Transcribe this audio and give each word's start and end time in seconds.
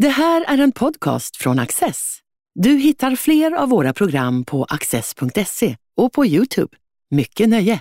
Det 0.00 0.08
här 0.08 0.44
är 0.48 0.58
en 0.58 0.72
podcast 0.72 1.36
från 1.36 1.58
Access. 1.58 2.18
Du 2.54 2.70
hittar 2.70 3.16
fler 3.16 3.52
av 3.52 3.68
våra 3.68 3.92
program 3.92 4.44
på 4.44 4.64
access.se 4.64 5.76
och 5.96 6.12
på 6.12 6.26
Youtube. 6.26 6.76
Mycket 7.10 7.48
nöje! 7.48 7.80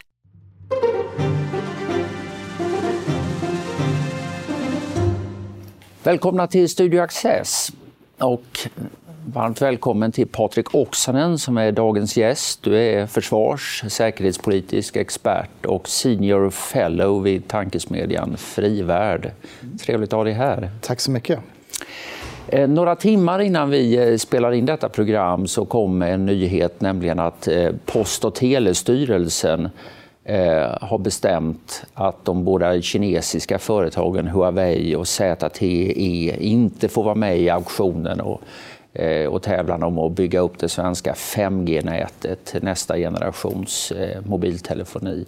Välkomna 6.03 6.47
till 6.47 6.69
Studio 6.69 7.01
Access 7.01 7.71
och 8.17 8.59
varmt 9.25 9.61
välkommen 9.61 10.11
till 10.11 10.27
Patrik 10.27 10.75
Oksanen 10.75 11.37
som 11.39 11.57
är 11.57 11.71
dagens 11.71 12.17
gäst. 12.17 12.63
Du 12.63 12.77
är 12.77 13.07
försvars 13.07 13.83
säkerhetspolitisk 13.87 14.95
expert 14.95 15.65
och 15.65 15.89
senior 15.89 16.49
fellow 16.49 17.23
vid 17.23 17.47
tankesmedjan 17.47 18.37
Frivärd. 18.37 19.31
Trevligt 19.81 20.13
att 20.13 20.17
ha 20.17 20.23
dig 20.23 20.33
här. 20.33 20.71
Tack 20.81 20.99
så 20.99 21.11
mycket. 21.11 21.39
Eh, 22.51 22.69
några 22.69 22.95
timmar 22.95 23.39
innan 23.41 23.69
vi 23.69 23.97
eh, 23.97 24.17
spelar 24.17 24.51
in 24.51 24.65
detta 24.65 24.89
program 24.89 25.47
så 25.47 25.65
kom 25.65 26.01
en 26.01 26.25
nyhet, 26.25 26.81
nämligen 26.81 27.19
att 27.19 27.47
eh, 27.47 27.69
Post 27.85 28.25
och 28.25 28.35
telestyrelsen 28.35 29.69
har 30.81 30.97
bestämt 30.97 31.83
att 31.93 32.25
de 32.25 32.45
båda 32.45 32.81
kinesiska 32.81 33.59
företagen 33.59 34.27
Huawei 34.27 34.95
och 34.95 35.07
ZTE 35.07 36.35
inte 36.39 36.87
får 36.87 37.03
vara 37.03 37.15
med 37.15 37.39
i 37.39 37.49
auktionen 37.49 38.21
och, 38.21 38.41
och 39.29 39.41
tävlan 39.41 39.83
om 39.83 39.99
att 39.99 40.11
bygga 40.11 40.39
upp 40.39 40.59
det 40.59 40.69
svenska 40.69 41.13
5G-nätet, 41.13 42.55
nästa 42.61 42.97
generations 42.97 43.93
mobiltelefoni. 44.25 45.25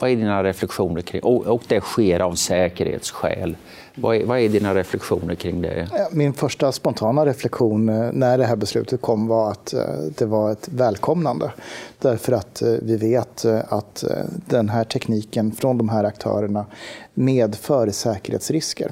Vad 0.00 0.10
är 0.10 0.16
dina 0.16 0.44
reflektioner 0.44 1.00
kring 1.00 1.22
och, 1.22 1.62
det 1.68 1.80
sker 1.80 2.20
av 2.20 2.34
säkerhetsskäl? 2.34 3.56
Vad 3.96 4.16
är, 4.16 4.24
vad 4.24 4.38
är 4.38 4.48
dina 4.48 4.74
reflektioner 4.74 5.34
kring 5.34 5.62
det? 5.62 5.88
Min 6.10 6.32
första 6.32 6.72
spontana 6.72 7.26
reflektion 7.26 7.88
eh, 7.88 8.12
när 8.12 8.38
det 8.38 8.44
här 8.44 8.56
beslutet 8.56 9.00
kom 9.00 9.26
var 9.26 9.50
att 9.50 9.72
eh, 9.72 9.80
det 10.18 10.26
var 10.26 10.52
ett 10.52 10.68
välkomnande. 10.68 11.52
Därför 11.98 12.32
att 12.32 12.62
eh, 12.62 12.72
vi 12.82 12.96
vet 12.96 13.44
att 13.68 14.04
den 14.46 14.68
här 14.68 14.84
tekniken 14.84 15.52
från 15.52 15.78
de 15.78 15.88
här 15.88 16.04
aktörerna 16.04 16.66
medför 17.14 17.90
säkerhetsrisker. 17.90 18.90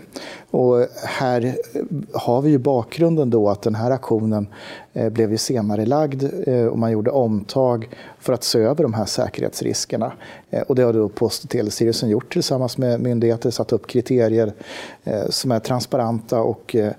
Och 0.51 0.87
här 1.05 1.57
har 2.13 2.43
vi 2.43 2.51
ju 2.51 2.59
bakgrunden 2.59 3.31
då 3.31 3.49
att 3.49 3.63
den 3.63 3.75
här 3.75 3.91
aktionen 3.91 4.47
blev 4.93 5.31
ju 5.31 5.39
senare 5.39 5.87
lagd 5.87 6.25
och 6.71 6.79
man 6.79 6.93
gjorde 6.93 7.11
omtag 7.11 7.89
för 8.19 8.33
att 8.33 8.45
se 8.45 8.59
över 8.59 8.83
de 8.83 8.95
här 8.95 9.05
säkerhetsriskerna. 9.05 10.13
Och 10.67 10.75
det 10.75 10.83
har 10.83 10.93
då 10.93 11.09
Post 11.09 11.45
och 11.45 11.51
telestyrelsen 11.51 12.09
gjort 12.09 12.33
tillsammans 12.33 12.79
med 12.79 13.01
myndigheter, 13.01 13.51
satt 13.51 13.73
upp 13.73 13.87
kriterier 13.87 14.53
Eh, 15.05 15.29
som 15.29 15.53
är 15.53 15.61
transparenta 15.61 16.41
och 16.41 16.77
eh, 16.77 16.93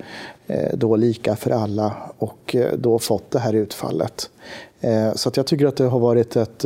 eh, 0.48 0.74
då 0.74 0.96
lika 0.96 1.36
för 1.36 1.52
alla 1.52 1.94
och 2.18 2.56
då 2.78 3.00
fått 3.00 3.32
det 3.32 3.40
här 3.40 3.54
utfallet. 3.54 4.30
Så 5.16 5.30
att 5.30 5.38
jag 5.38 5.48
tycker 5.48 5.66
att 5.66 5.76
det 5.76 5.84
har 5.84 6.00
varit 6.00 6.36
ett, 6.36 6.66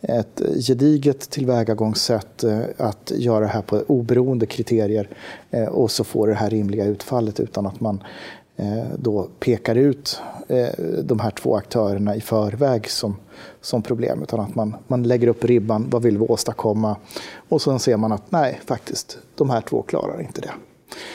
ett 0.00 0.42
gediget 0.66 1.20
tillvägagångssätt 1.20 2.44
att 2.76 3.12
göra 3.16 3.40
det 3.40 3.46
här 3.46 3.62
på 3.62 3.82
oberoende 3.86 4.46
kriterier 4.46 5.08
och 5.70 5.90
så 5.90 6.04
får 6.04 6.28
det 6.28 6.34
här 6.34 6.50
rimliga 6.50 6.84
utfallet 6.84 7.40
utan 7.40 7.66
att 7.66 7.80
man 7.80 8.02
då 8.96 9.28
pekar 9.38 9.74
ut 9.74 10.20
de 11.02 11.20
här 11.20 11.30
två 11.30 11.56
aktörerna 11.56 12.16
i 12.16 12.20
förväg 12.20 12.90
som, 12.90 13.16
som 13.60 13.82
problem. 13.82 14.22
Utan 14.22 14.40
att 14.40 14.54
man, 14.54 14.76
man 14.86 15.02
lägger 15.02 15.28
upp 15.28 15.44
ribban, 15.44 15.86
vad 15.90 16.02
vill 16.02 16.18
vi 16.18 16.24
åstadkomma? 16.24 16.96
Och 17.48 17.62
sen 17.62 17.78
ser 17.78 17.96
man 17.96 18.12
att 18.12 18.30
nej, 18.30 18.60
faktiskt, 18.66 19.18
de 19.34 19.50
här 19.50 19.60
två 19.60 19.82
klarar 19.82 20.20
inte 20.20 20.40
det. 20.40 20.50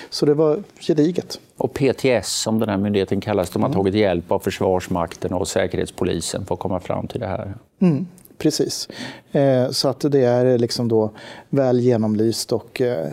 Så 0.10 0.26
det 0.26 0.34
var 0.34 0.64
gediget. 0.80 1.40
Och 1.58 1.74
PTS, 1.74 2.42
som 2.42 2.60
den 2.60 2.70
här 2.70 2.78
myndigheten 2.78 3.22
kallas, 3.22 3.50
de 3.50 3.62
har 3.62 3.70
mm. 3.70 3.78
tagit 3.78 3.96
hjälp 3.96 4.32
av 4.32 4.40
Försvarsmakten 4.40 5.34
och 5.34 5.48
Säkerhetspolisen 5.48 6.46
för 6.46 6.54
att 6.54 6.60
komma 6.60 6.80
fram 6.80 7.08
till 7.08 7.20
det 7.20 7.28
här. 7.28 7.54
Mm, 7.80 8.08
precis. 8.38 8.90
Eh, 9.32 9.70
så 9.70 9.88
att 9.88 10.00
det 10.00 10.24
är 10.24 10.58
liksom 10.58 10.88
då 10.88 11.12
väl 11.50 11.80
genomlyst 11.80 12.52
och 12.52 12.82
eh, 12.82 13.08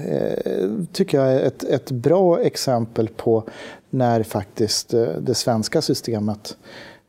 tycker 0.93 1.19
jag 1.19 1.33
är 1.33 1.41
ett, 1.41 1.65
ett 1.65 1.91
bra 1.91 2.41
exempel 2.41 3.09
på 3.09 3.45
när 3.91 4.23
faktiskt 4.23 4.95
eh, 4.95 5.07
det 5.21 5.35
svenska 5.35 5.83
systemet 5.83 6.57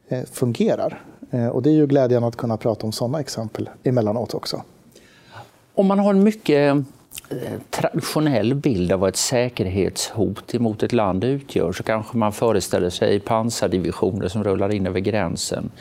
eh, 0.07 0.23
fungerar. 0.31 1.01
Eh, 1.33 1.47
och 1.47 1.61
det 1.61 1.69
är 1.69 1.73
ju 1.73 1.87
glädjande 1.87 2.27
att 2.27 2.35
kunna 2.35 2.57
prata 2.57 2.85
om 2.85 2.91
sådana 2.91 3.19
exempel 3.19 3.69
emellanåt 3.83 4.33
också. 4.33 4.61
Om 5.73 5.87
man 5.87 5.99
har 5.99 6.09
en 6.09 6.23
mycket 6.23 6.75
eh, 7.29 7.53
traditionell 7.69 8.55
bild 8.55 8.91
av 8.91 8.99
vad 8.99 9.09
ett 9.09 9.15
säkerhetshot 9.15 10.55
emot 10.55 10.83
ett 10.83 10.93
land 10.93 11.23
utgör 11.23 11.71
så 11.71 11.83
kanske 11.83 12.17
man 12.17 12.33
föreställer 12.33 12.89
sig 12.89 13.19
pansardivisioner 13.19 14.27
som 14.27 14.43
rullar 14.43 14.73
in 14.73 14.87
över 14.87 14.99
gränsen. 14.99 15.71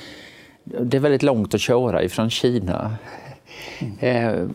Det 0.65 0.97
är 0.97 1.01
väldigt 1.01 1.23
långt 1.23 1.55
att 1.55 1.61
köra 1.61 2.03
ifrån 2.03 2.31
Kina. 2.31 2.97
Mm. 4.01 4.51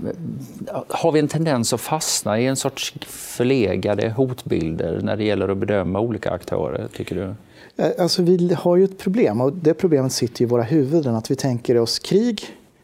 har 0.87 1.11
vi 1.11 1.19
en 1.19 1.27
tendens 1.27 1.73
att 1.73 1.81
fastna 1.81 2.39
i 2.39 2.45
en 2.45 2.55
sorts 2.55 2.93
förlegade 3.07 4.09
hotbilder 4.09 4.99
när 5.01 5.15
det 5.15 5.23
gäller 5.23 5.49
att 5.49 5.57
bedöma 5.57 5.99
olika 5.99 6.31
aktörer, 6.31 6.87
tycker 6.93 7.15
du? 7.15 7.35
Eh, 7.77 7.91
alltså, 7.97 8.21
vi 8.21 8.53
har 8.53 8.75
ju 8.75 8.83
ett 8.83 8.97
problem 8.97 9.41
och 9.41 9.53
det 9.53 9.73
problemet 9.73 10.11
sitter 10.11 10.41
i 10.41 10.45
våra 10.45 10.63
huvuden. 10.63 11.15
Att 11.15 11.31
vi 11.31 11.35
tänker 11.35 11.77
oss 11.77 11.99
krig, 11.99 12.43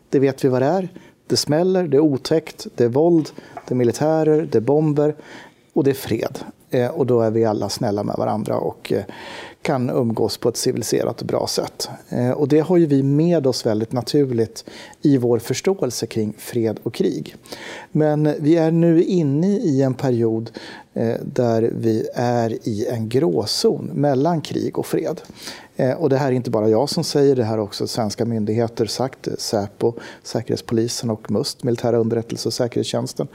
det 0.09 0.19
vet 0.19 0.45
vi 0.45 0.49
vad 0.49 0.61
det 0.61 0.65
är. 0.65 0.89
Det 1.27 1.37
smäller, 1.37 1.87
det 1.87 1.97
är 1.97 2.01
otäckt, 2.01 2.67
det 2.75 2.83
är 2.83 2.89
våld, 2.89 3.29
det 3.67 3.73
är 3.73 3.75
militärer, 3.75 4.47
det 4.51 4.57
är 4.57 4.61
bomber 4.61 5.15
och 5.73 5.83
det 5.83 5.89
är 5.89 5.95
fred. 5.95 6.39
Eh, 6.69 6.87
och 6.87 7.05
då 7.05 7.21
är 7.21 7.31
vi 7.31 7.45
alla 7.45 7.69
snälla 7.69 8.03
med 8.03 8.15
varandra 8.17 8.57
och 8.57 8.93
eh, 8.93 9.03
kan 9.61 9.89
umgås 9.89 10.37
på 10.37 10.49
ett 10.49 10.57
civiliserat 10.57 11.21
och 11.21 11.27
bra 11.27 11.47
sätt. 11.47 11.89
Och 12.35 12.47
det 12.47 12.59
har 12.59 12.77
ju 12.77 12.85
vi 12.85 13.03
med 13.03 13.47
oss 13.47 13.65
väldigt 13.65 13.91
naturligt 13.91 14.65
i 15.01 15.17
vår 15.17 15.39
förståelse 15.39 16.05
kring 16.05 16.33
fred 16.37 16.79
och 16.83 16.93
krig. 16.93 17.35
Men 17.91 18.35
vi 18.39 18.55
är 18.55 18.71
nu 18.71 19.03
inne 19.03 19.47
i 19.47 19.81
en 19.81 19.93
period 19.93 20.51
Eh, 20.95 21.15
där 21.21 21.71
vi 21.75 22.07
är 22.13 22.67
i 22.67 22.87
en 22.87 23.09
gråzon 23.09 23.91
mellan 23.93 24.41
krig 24.41 24.79
och 24.79 24.85
fred. 24.85 25.21
Eh, 25.75 25.91
och 25.91 26.09
det 26.09 26.17
här 26.17 26.27
är 26.27 26.31
inte 26.31 26.49
bara 26.49 26.69
jag 26.69 26.89
som 26.89 27.03
säger 27.03 27.35
det 27.35 27.43
här 27.43 27.59
också 27.59 27.87
svenska 27.87 28.25
myndigheter 28.25 28.85
sagt. 28.85 29.27
Säpo, 29.37 29.93
Säkerhetspolisen 30.23 31.09
och 31.09 31.31
MUST, 31.31 31.63
Militära 31.63 31.97
underrättelse 31.97 32.49
och 32.49 32.53
säkerhetstjänsten, 32.53 33.27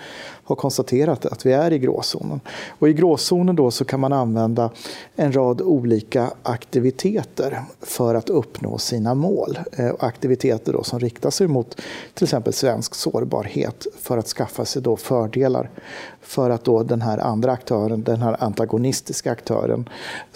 har 0.44 0.56
konstaterat 0.56 1.26
att 1.26 1.46
vi 1.46 1.52
är 1.52 1.72
i 1.72 1.78
gråzonen. 1.78 2.40
Och 2.68 2.88
i 2.88 2.92
gråzonen 2.92 3.56
då 3.56 3.70
så 3.70 3.84
kan 3.84 4.00
man 4.00 4.12
använda 4.12 4.70
en 5.16 5.32
rad 5.32 5.60
olika 5.60 6.30
aktiviteter 6.42 7.62
för 7.80 8.14
att 8.14 8.30
uppnå 8.30 8.78
sina 8.78 9.14
mål. 9.14 9.58
Eh, 9.72 9.92
aktiviteter 9.98 10.72
då 10.72 10.82
som 10.82 11.00
riktar 11.00 11.30
sig 11.30 11.48
mot 11.48 11.80
till 12.14 12.24
exempel 12.24 12.52
svensk 12.52 12.94
sårbarhet 12.94 13.86
för 14.00 14.18
att 14.18 14.26
skaffa 14.26 14.64
sig 14.64 14.82
då 14.82 14.96
fördelar 14.96 15.70
för 16.28 16.50
att 16.50 16.64
då 16.64 16.82
den 16.82 17.02
här 17.02 17.18
andra 17.18 17.52
aktören, 17.52 18.02
den 18.02 18.22
här 18.22 18.36
antagonistiska 18.40 19.32
aktören, 19.32 19.88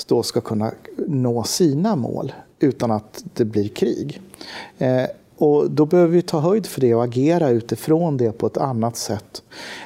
då 0.07 0.23
ska 0.23 0.41
kunna 0.41 0.73
nå 1.07 1.45
sina 1.45 1.92
mål 1.97 2.33
utan 2.59 2.91
att 2.91 3.25
det 3.35 3.45
blir 3.45 3.69
krig. 3.69 4.21
Eh, 4.79 5.07
och 5.37 5.71
då 5.71 5.87
behöver 5.87 6.13
vi 6.13 6.23
ta 6.23 6.41
höjd 6.41 6.67
för 6.67 6.81
det 6.81 6.95
och 6.95 7.05
agera 7.05 7.51
utifrån 7.51 8.17
det 8.17 8.33
på 8.33 8.47
ett 8.47 8.57
annat 8.57 8.97
sätt 8.97 9.43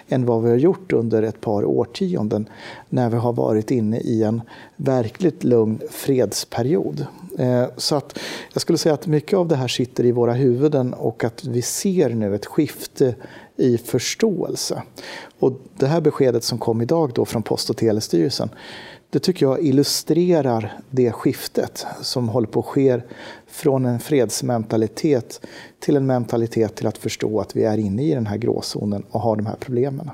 än 0.08 0.26
vad 0.26 0.42
vi 0.42 0.48
har 0.48 0.56
gjort 0.56 0.92
under 0.92 1.22
ett 1.22 1.40
par 1.40 1.64
årtionden 1.64 2.48
när 2.88 3.10
vi 3.10 3.16
har 3.16 3.32
varit 3.32 3.70
inne 3.70 3.98
i 4.00 4.22
en 4.22 4.42
verkligt 4.76 5.44
lugn 5.44 5.80
fredsperiod. 5.90 7.06
Eh, 7.38 7.64
så 7.76 7.96
att 7.96 8.18
jag 8.52 8.62
skulle 8.62 8.78
säga 8.78 8.94
att 8.94 9.06
mycket 9.06 9.38
av 9.38 9.48
det 9.48 9.56
här 9.56 9.68
sitter 9.68 10.04
i 10.04 10.12
våra 10.12 10.32
huvuden 10.32 10.94
och 10.94 11.24
att 11.24 11.44
vi 11.44 11.62
ser 11.62 12.10
nu 12.10 12.34
ett 12.34 12.46
skifte 12.46 13.14
i 13.56 13.78
förståelse. 13.78 14.82
Och 15.38 15.60
det 15.78 15.86
här 15.86 16.00
beskedet 16.00 16.44
som 16.44 16.58
kom 16.58 16.82
idag 16.82 17.12
då 17.14 17.24
från 17.24 17.42
Post 17.42 17.70
och 17.70 17.76
telestyrelsen 17.76 18.48
det 19.10 19.18
tycker 19.18 19.46
jag 19.46 19.62
illustrerar 19.62 20.80
det 20.90 21.12
skiftet 21.12 21.86
som 22.00 22.28
håller 22.28 22.46
på 22.46 22.60
att 22.60 22.66
ske 22.66 23.00
från 23.46 23.84
en 23.86 24.00
fredsmentalitet 24.00 25.46
till 25.80 25.96
en 25.96 26.06
mentalitet 26.06 26.74
till 26.74 26.86
att 26.86 26.98
förstå 26.98 27.40
att 27.40 27.56
vi 27.56 27.64
är 27.64 27.78
inne 27.78 28.02
i 28.02 28.14
den 28.14 28.26
här 28.26 28.36
gråzonen 28.36 29.04
och 29.10 29.20
har 29.20 29.36
de 29.36 29.46
här 29.46 29.56
problemen. 29.60 30.10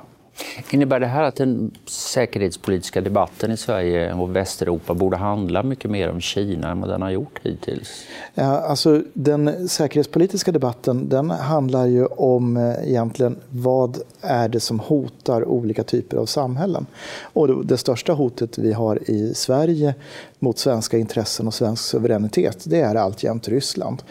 Innebär 0.71 1.01
det 1.01 1.07
här 1.07 1.23
att 1.23 1.37
den 1.37 1.71
säkerhetspolitiska 1.87 3.01
debatten 3.01 3.51
i 3.51 3.57
Sverige 3.57 4.15
och 4.15 4.37
Västeuropa 4.37 4.95
borde 4.95 5.17
handla 5.17 5.63
mycket 5.63 5.91
mer 5.91 6.11
om 6.11 6.21
Kina 6.21 6.71
än 6.71 6.81
vad 6.81 6.91
den 6.91 7.03
har 7.03 7.11
gjort 7.11 7.41
hittills? 7.43 8.05
Ja, 8.35 8.45
alltså, 8.45 9.03
den 9.13 9.69
säkerhetspolitiska 9.69 10.53
debatten 10.53 11.09
den 11.09 11.31
handlar 11.31 11.87
ju 11.87 12.07
om 12.07 12.57
eh, 12.57 12.89
egentligen 12.89 13.37
vad 13.51 13.99
är 14.21 14.49
det 14.49 14.61
som 14.61 14.81
hotar 14.81 15.45
olika 15.45 15.85
typer 15.85 16.17
av 16.17 16.27
samhällen. 16.27 16.87
Och 17.23 17.67
det 17.67 17.77
största 17.77 18.13
hotet 18.13 18.59
vi 18.59 18.73
har 18.73 19.11
i 19.11 19.35
Sverige 19.35 19.95
mot 20.39 20.59
svenska 20.59 20.99
intressen 20.99 21.47
och 21.47 21.55
svensk 21.55 21.85
suveränitet, 21.85 22.65
det 22.65 22.81
är 22.81 22.95
alltjämt 22.95 23.49
Ryssland. 23.49 24.03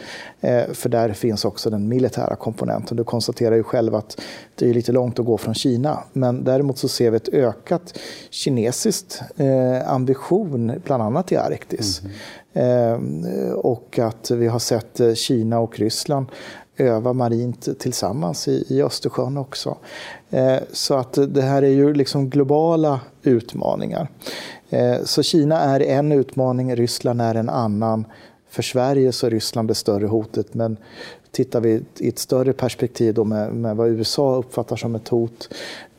Eh, 0.42 0.64
för 0.74 0.90
där 0.90 1.14
finns 1.14 1.46
också 1.46 1.70
den 1.70 1.88
militära 1.88 2.36
komponenten. 2.36 2.98
Du 2.98 3.04
konstaterar 3.04 3.56
ju 3.56 3.64
själv 3.64 3.96
att 3.96 4.22
det 4.62 4.70
är 4.70 4.74
lite 4.74 4.92
långt 4.92 5.20
att 5.20 5.26
gå 5.26 5.38
från 5.38 5.54
Kina. 5.54 6.04
Men 6.14 6.44
däremot 6.44 6.78
så 6.78 6.88
ser 6.88 7.12
vi 7.12 7.18
ett 7.18 7.30
ökat 7.30 7.98
kinesiskt 8.30 9.22
eh, 9.38 9.92
ambition, 9.94 10.82
bland 10.86 11.04
annat 11.04 11.32
i 11.32 11.36
Arktis. 11.36 12.02
Mm. 12.54 13.26
Eh, 13.26 13.52
och 13.52 14.00
att 14.00 14.32
vi 14.32 14.48
har 14.48 14.60
sett 14.60 15.00
eh, 15.00 15.14
Kina 15.14 15.60
och 15.60 15.80
Ryssland 15.80 16.26
öva 16.78 17.14
marint 17.14 17.80
tillsammans 17.80 18.48
i, 18.48 18.66
i 18.70 18.82
Östersjön 18.82 19.38
också. 19.38 19.78
Eh, 20.30 20.58
så 20.72 20.96
att 20.96 21.18
det 21.28 21.42
här 21.42 21.62
är 21.62 21.68
ju 21.68 21.94
liksom 21.94 22.30
globala 22.30 23.00
utmaningar. 23.24 24.08
Eh, 24.70 25.04
så 25.04 25.24
Kina 25.24 25.60
är 25.60 25.80
en 25.80 26.12
utmaning, 26.12 26.76
Ryssland 26.76 27.22
är 27.22 27.36
en 27.36 27.50
annan. 27.50 28.06
För 28.50 28.64
Sverige 28.64 29.12
så 29.12 29.28
är 29.28 29.32
Ryssland 29.32 29.68
det 29.68 29.76
större 29.76 30.08
hotet, 30.08 30.54
men 30.54 30.78
tittar 31.32 31.62
vi 31.62 31.82
i 31.98 32.08
ett 32.08 32.20
större 32.20 32.54
perspektiv 32.54 33.14
då 33.14 33.24
med, 33.24 33.54
med 33.54 33.76
vad 33.76 33.90
USA 33.90 34.36
uppfattar 34.36 34.76
som 34.76 34.96
ett 34.96 35.08
hot 35.08 35.50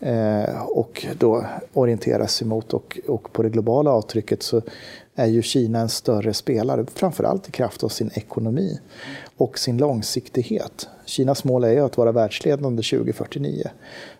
eh, 0.00 0.62
och 0.66 1.06
då 1.18 1.46
orienteras 1.72 2.42
emot 2.42 2.74
och, 2.74 3.00
och 3.08 3.32
på 3.32 3.42
det 3.42 3.50
globala 3.50 3.90
avtrycket 3.90 4.42
så 4.42 4.62
är 5.14 5.26
ju 5.26 5.42
Kina 5.42 5.80
en 5.80 5.88
större 5.88 6.34
spelare, 6.34 6.86
framförallt 6.94 7.48
i 7.48 7.52
kraft 7.52 7.84
av 7.84 7.88
sin 7.88 8.10
ekonomi 8.14 8.80
och 9.36 9.58
sin 9.58 9.78
långsiktighet. 9.78 10.88
Kinas 11.04 11.44
mål 11.44 11.64
är 11.64 11.72
ju 11.72 11.80
att 11.80 11.96
vara 11.96 12.12
världsledande 12.12 12.82
2049. 12.82 13.70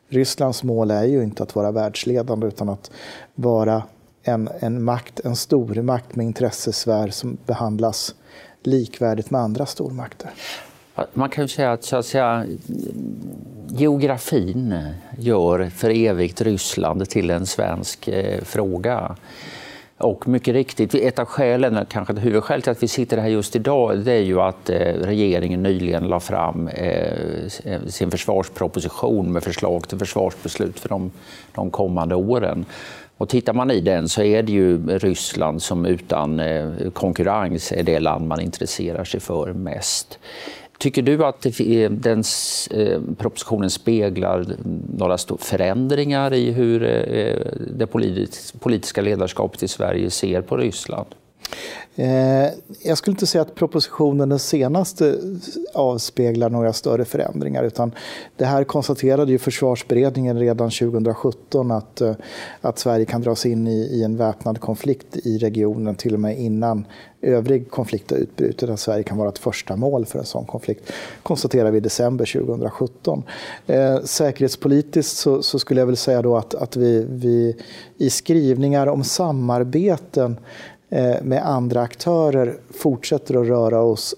Rysslands 0.08 0.62
mål 0.62 0.90
är 0.90 1.04
ju 1.04 1.22
inte 1.22 1.42
att 1.42 1.54
vara 1.54 1.70
världsledande 1.70 2.46
utan 2.46 2.68
att 2.68 2.90
vara 3.34 3.82
en, 4.22 4.48
en 4.60 4.82
makt, 4.82 5.20
en 5.20 5.36
stormakt 5.36 6.16
med 6.16 6.26
intressesfär 6.26 7.08
som 7.08 7.36
behandlas 7.46 8.14
likvärdigt 8.62 9.30
med 9.30 9.40
andra 9.40 9.66
stormakter. 9.66 10.30
Man 11.12 11.28
kan 11.28 11.44
ju 11.44 11.48
säga 11.48 11.72
att, 11.72 11.84
så 11.84 11.96
att 11.96 12.06
säga, 12.06 12.46
geografin 13.68 14.84
gör 15.18 15.70
för 15.70 15.90
evigt 15.90 16.40
Ryssland 16.40 17.08
till 17.08 17.30
en 17.30 17.46
svensk 17.46 18.08
eh, 18.08 18.40
fråga. 18.44 19.16
Och 19.98 20.28
mycket 20.28 20.54
riktigt, 20.54 20.94
ett 20.94 21.18
av 21.18 21.24
skälen, 21.24 21.86
kanske 21.88 22.14
huvudskälet 22.14 22.64
till 22.64 22.70
att 22.70 22.82
vi 22.82 22.88
sitter 22.88 23.18
här 23.18 23.28
just 23.28 23.56
idag, 23.56 23.98
det 23.98 24.12
är 24.12 24.22
ju 24.22 24.40
att 24.40 24.70
eh, 24.70 24.76
regeringen 24.78 25.62
nyligen 25.62 26.08
la 26.08 26.20
fram 26.20 26.68
eh, 26.68 27.48
sin 27.86 28.10
försvarsproposition 28.10 29.32
med 29.32 29.42
förslag 29.42 29.88
till 29.88 29.98
försvarsbeslut 29.98 30.80
för 30.80 30.88
de, 30.88 31.10
de 31.54 31.70
kommande 31.70 32.14
åren. 32.14 32.64
Och 33.16 33.28
tittar 33.28 33.52
man 33.52 33.70
i 33.70 33.80
den 33.80 34.08
så 34.08 34.22
är 34.22 34.42
det 34.42 34.52
ju 34.52 34.98
Ryssland 34.98 35.62
som 35.62 35.86
utan 35.86 36.40
eh, 36.40 36.90
konkurrens 36.92 37.72
är 37.72 37.82
det 37.82 38.00
land 38.00 38.26
man 38.26 38.40
intresserar 38.40 39.04
sig 39.04 39.20
för 39.20 39.52
mest. 39.52 40.18
Tycker 40.82 41.02
du 41.02 41.25
att 41.25 41.46
eh, 41.46 41.90
den 41.90 42.23
eh, 42.70 43.00
propositionen 43.19 43.70
speglar 43.70 44.46
några 44.99 45.19
förändringar 45.38 46.34
i 46.34 46.52
hur 46.52 46.82
eh, 46.82 47.37
det 47.76 47.87
politiska 48.61 49.02
ledarskapet 49.02 49.62
i 49.62 49.69
Sverige 49.69 50.11
ser 50.11 50.43
på 50.43 50.56
Ryssland? 50.56 51.06
Eh, 51.96 52.50
jag 52.82 52.98
skulle 52.98 53.12
inte 53.12 53.26
säga 53.26 53.42
att 53.42 53.54
propositionen 53.54 54.28
den 54.28 54.38
senaste 54.38 55.18
avspeglar 55.74 56.50
några 56.50 56.72
större 56.72 57.04
förändringar. 57.04 57.64
Utan 57.64 57.92
det 58.36 58.44
här 58.44 58.64
konstaterade 58.64 59.32
ju 59.32 59.38
försvarsberedningen 59.38 60.38
redan 60.38 60.70
2017 60.70 61.70
att, 61.70 62.00
eh, 62.00 62.14
att 62.60 62.78
Sverige 62.78 63.04
kan 63.04 63.22
dras 63.22 63.46
in 63.46 63.68
i, 63.68 63.80
i 63.80 64.04
en 64.04 64.16
väpnad 64.16 64.60
konflikt 64.60 65.16
i 65.16 65.38
regionen 65.38 65.94
till 65.94 66.14
och 66.14 66.20
med 66.20 66.38
innan 66.40 66.86
övrig 67.22 67.70
konflikt 67.70 68.10
har 68.10 68.18
utbrutit. 68.18 68.68
Att 68.68 68.80
Sverige 68.80 69.02
kan 69.02 69.18
vara 69.18 69.28
ett 69.28 69.38
första 69.38 69.76
mål 69.76 70.06
för 70.06 70.18
en 70.18 70.24
sån 70.24 70.44
konflikt. 70.44 70.92
konstaterar 71.22 71.70
vi 71.70 71.76
i 71.76 71.80
december 71.80 72.24
2017. 72.24 73.22
Eh, 73.66 74.00
säkerhetspolitiskt 74.00 75.16
så, 75.16 75.42
så, 75.42 75.58
skulle 75.58 75.80
jag 75.80 75.86
väl 75.86 75.96
säga 75.96 76.22
då 76.22 76.36
att, 76.36 76.54
att 76.54 76.76
vi, 76.76 77.06
vi 77.08 77.56
i 77.96 78.10
skrivningar 78.10 78.86
om 78.86 79.04
samarbeten 79.04 80.36
Eh, 80.92 81.22
med 81.22 81.46
andra 81.46 81.82
aktörer 81.82 82.56
fortsätter 82.70 83.40
att 83.40 83.46
röra 83.46 83.80
oss 83.80 84.14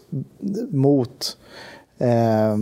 mot 0.71 1.37
eh, 1.99 2.57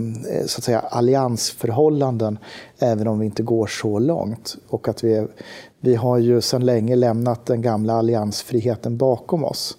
så 0.45 0.57
att 0.57 0.63
säga, 0.63 0.79
alliansförhållanden 0.79 2.37
även 2.79 3.07
om 3.07 3.19
vi 3.19 3.25
inte 3.25 3.43
går 3.43 3.67
så 3.67 3.99
långt. 3.99 4.55
Och 4.67 4.87
att 4.87 5.03
vi, 5.03 5.27
vi 5.79 5.95
har 5.95 6.17
ju 6.17 6.41
sedan 6.41 6.65
länge 6.65 6.95
lämnat 6.95 7.45
den 7.45 7.61
gamla 7.61 7.93
alliansfriheten 7.93 8.97
bakom 8.97 9.45
oss. 9.45 9.77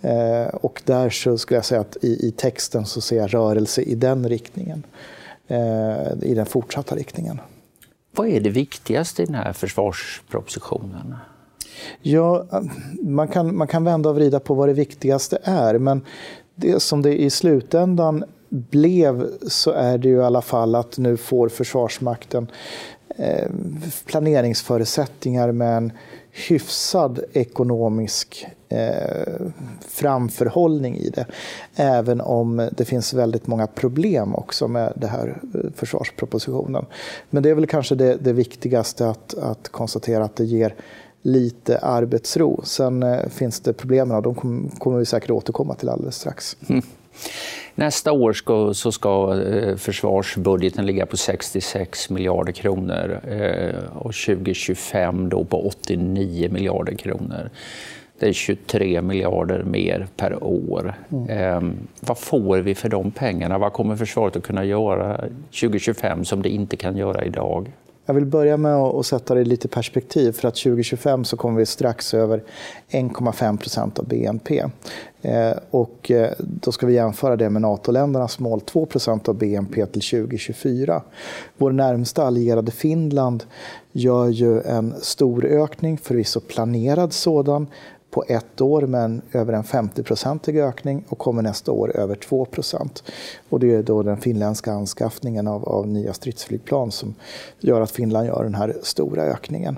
Eh, 0.00 0.46
och 0.46 0.82
där 0.84 1.10
så 1.10 1.38
skulle 1.38 1.58
jag 1.58 1.64
säga 1.64 1.80
att 1.80 1.96
i, 2.02 2.28
i 2.28 2.32
texten 2.32 2.86
så 2.86 3.00
ser 3.00 3.16
jag 3.16 3.34
rörelse 3.34 3.82
i 3.82 3.94
den 3.94 4.28
riktningen. 4.28 4.82
Eh, 5.48 6.12
I 6.22 6.34
den 6.34 6.46
fortsatta 6.46 6.96
riktningen. 6.96 7.40
Vad 8.14 8.28
är 8.28 8.40
det 8.40 8.50
viktigaste 8.50 9.22
i 9.22 9.26
den 9.26 9.34
här 9.34 9.52
försvarspropositionen? 9.52 11.14
Ja, 12.02 12.46
man 13.02 13.28
kan, 13.28 13.56
man 13.56 13.66
kan 13.66 13.84
vända 13.84 14.08
och 14.08 14.16
vrida 14.16 14.40
på 14.40 14.54
vad 14.54 14.68
det 14.68 14.72
viktigaste 14.72 15.38
är, 15.42 15.78
men 15.78 16.00
det 16.54 16.80
som 16.80 17.02
det 17.02 17.22
i 17.22 17.30
slutändan 17.30 18.24
blev 18.48 19.26
så 19.48 19.70
är 19.70 19.98
det 19.98 20.08
ju 20.08 20.16
i 20.16 20.22
alla 20.22 20.42
fall 20.42 20.74
att 20.74 20.98
nu 20.98 21.16
får 21.16 21.48
Försvarsmakten 21.48 22.50
eh, 23.08 23.50
planeringsförutsättningar 24.06 25.52
med 25.52 25.76
en 25.76 25.92
hyfsad 26.48 27.20
ekonomisk 27.32 28.46
eh, 28.68 29.46
framförhållning 29.80 30.96
i 30.96 31.10
det. 31.10 31.26
Även 31.76 32.20
om 32.20 32.68
det 32.72 32.84
finns 32.84 33.14
väldigt 33.14 33.46
många 33.46 33.66
problem 33.66 34.34
också 34.34 34.68
med 34.68 34.92
den 34.96 35.10
här 35.10 35.40
eh, 35.54 35.60
försvarspropositionen. 35.74 36.86
Men 37.30 37.42
det 37.42 37.50
är 37.50 37.54
väl 37.54 37.66
kanske 37.66 37.94
det, 37.94 38.16
det 38.16 38.32
viktigaste 38.32 39.08
att, 39.08 39.34
att 39.34 39.68
konstatera 39.68 40.24
att 40.24 40.36
det 40.36 40.44
ger 40.44 40.74
lite 41.26 41.78
arbetsro. 41.78 42.60
Sen 42.64 43.02
eh, 43.02 43.28
finns 43.28 43.60
det 43.60 43.72
problem 43.72 44.10
och 44.10 44.22
de 44.22 44.34
kommer, 44.78 44.98
vi 44.98 45.06
säkert 45.06 45.30
återkomma 45.30 45.74
till 45.74 45.88
alldeles 45.88 46.16
strax. 46.16 46.56
Mm. 46.68 46.82
Nästa 47.74 48.12
år 48.12 48.32
ska, 48.32 48.74
så 48.74 48.92
ska 48.92 49.42
eh, 49.42 49.76
försvarsbudgeten 49.76 50.86
ligga 50.86 51.06
på 51.06 51.16
66 51.16 52.10
miljarder 52.10 52.52
kronor 52.52 53.20
eh, 53.28 53.96
och 53.96 54.14
2025 54.14 55.28
då 55.28 55.44
på 55.44 55.66
89 55.66 56.50
miljarder 56.50 56.94
kronor. 56.94 57.50
Det 58.18 58.28
är 58.28 58.32
23 58.32 59.02
miljarder 59.02 59.62
mer 59.62 60.06
per 60.16 60.44
år. 60.44 60.94
Mm. 61.10 61.28
Eh, 61.28 61.72
vad 62.00 62.18
får 62.18 62.58
vi 62.58 62.74
för 62.74 62.88
de 62.88 63.10
pengarna? 63.10 63.58
Vad 63.58 63.72
kommer 63.72 63.96
försvaret 63.96 64.36
att 64.36 64.42
kunna 64.42 64.64
göra 64.64 65.16
2025 65.60 66.24
som 66.24 66.42
det 66.42 66.48
inte 66.48 66.76
kan 66.76 66.96
göra 66.96 67.24
idag? 67.24 67.72
Jag 68.06 68.14
vill 68.14 68.26
börja 68.26 68.56
med 68.56 68.76
att 68.76 69.06
sätta 69.06 69.34
det 69.34 69.40
i 69.40 69.44
lite 69.44 69.68
perspektiv. 69.68 70.32
För 70.32 70.48
att 70.48 70.54
2025 70.54 71.24
så 71.24 71.36
kommer 71.36 71.58
vi 71.58 71.66
strax 71.66 72.14
över 72.14 72.42
1,5 72.90 73.56
procent 73.56 73.98
av 73.98 74.08
BNP. 74.08 74.64
Eh, 75.22 75.52
och 75.70 76.10
eh, 76.10 76.32
då 76.38 76.72
ska 76.72 76.86
vi 76.86 76.94
jämföra 76.94 77.36
det 77.36 77.50
med 77.50 77.62
NATO-ländernas 77.62 78.38
mål 78.38 78.60
2 78.60 78.86
procent 78.86 79.28
av 79.28 79.34
BNP 79.34 79.86
till 79.86 80.02
2024. 80.02 81.02
Vår 81.56 81.72
närmsta 81.72 82.26
allierade 82.26 82.72
Finland 82.72 83.44
gör 83.92 84.28
ju 84.28 84.60
en 84.60 84.94
stor 85.00 85.44
ökning, 85.44 85.98
förvisso 85.98 86.40
planerad 86.40 87.12
sådan, 87.12 87.66
på 88.16 88.24
ett 88.28 88.60
år 88.60 88.82
med 88.82 89.04
en, 89.04 89.22
över 89.32 89.52
en 89.52 89.62
50-procentig 89.62 90.68
ökning 90.68 91.04
och 91.08 91.18
kommer 91.18 91.42
nästa 91.42 91.72
år 91.72 91.96
över 91.96 92.14
2 92.14 92.44
procent. 92.44 93.02
Och 93.48 93.60
det 93.60 93.74
är 93.74 93.82
då 93.82 94.02
den 94.02 94.16
finländska 94.16 94.72
anskaffningen 94.72 95.48
av, 95.48 95.68
av, 95.68 95.88
nya 95.88 96.12
stridsflygplan 96.12 96.90
som 96.90 97.14
gör 97.60 97.80
att 97.80 97.90
Finland 97.90 98.26
gör 98.26 98.44
den 98.44 98.54
här 98.54 98.76
stora 98.82 99.22
ökningen. 99.22 99.76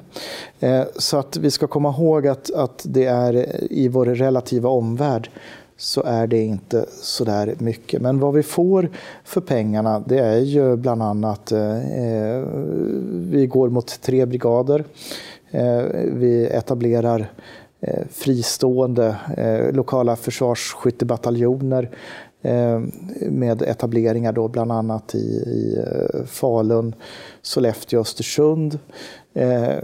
Eh, 0.60 0.82
så 0.96 1.18
att 1.18 1.36
vi 1.36 1.50
ska 1.50 1.66
komma 1.66 1.88
ihåg 1.88 2.26
att, 2.26 2.54
att 2.54 2.82
det 2.88 3.04
är 3.04 3.62
i 3.72 3.88
vår 3.88 4.06
relativa 4.06 4.68
omvärld 4.68 5.30
så 5.76 6.02
är 6.02 6.26
det 6.26 6.42
inte 6.42 6.86
så 6.90 7.24
där 7.24 7.54
mycket. 7.58 8.02
Men 8.02 8.20
vad 8.20 8.34
vi 8.34 8.42
får 8.42 8.90
för 9.24 9.40
pengarna 9.40 10.00
det 10.06 10.18
är 10.18 10.38
ju 10.38 10.76
bland 10.76 11.02
annat 11.02 11.52
eh, 11.52 12.04
eh 12.04 12.44
vi 13.12 13.46
går 13.46 13.68
mot 13.68 14.00
tre 14.00 14.26
brigader. 14.26 14.84
Eh, 15.50 15.82
vi 16.12 16.46
etablerar 16.46 17.20
Eh, 17.20 17.57
Eh, 17.80 18.06
fristående 18.10 19.16
eh, 19.36 19.72
lokala 19.72 20.16
försvarsskyttebataljoner 20.16 21.90
eh, 22.42 22.80
med 23.30 23.62
etableringar 23.62 24.32
då 24.32 24.48
bland 24.48 24.72
annat 24.72 25.14
i, 25.14 25.18
i 25.46 25.78
eh, 25.78 26.24
Falun, 26.24 26.94
Sollefteå 27.42 27.98
och 27.98 28.06
Östersund. 28.06 28.78
Eh, 29.34 29.76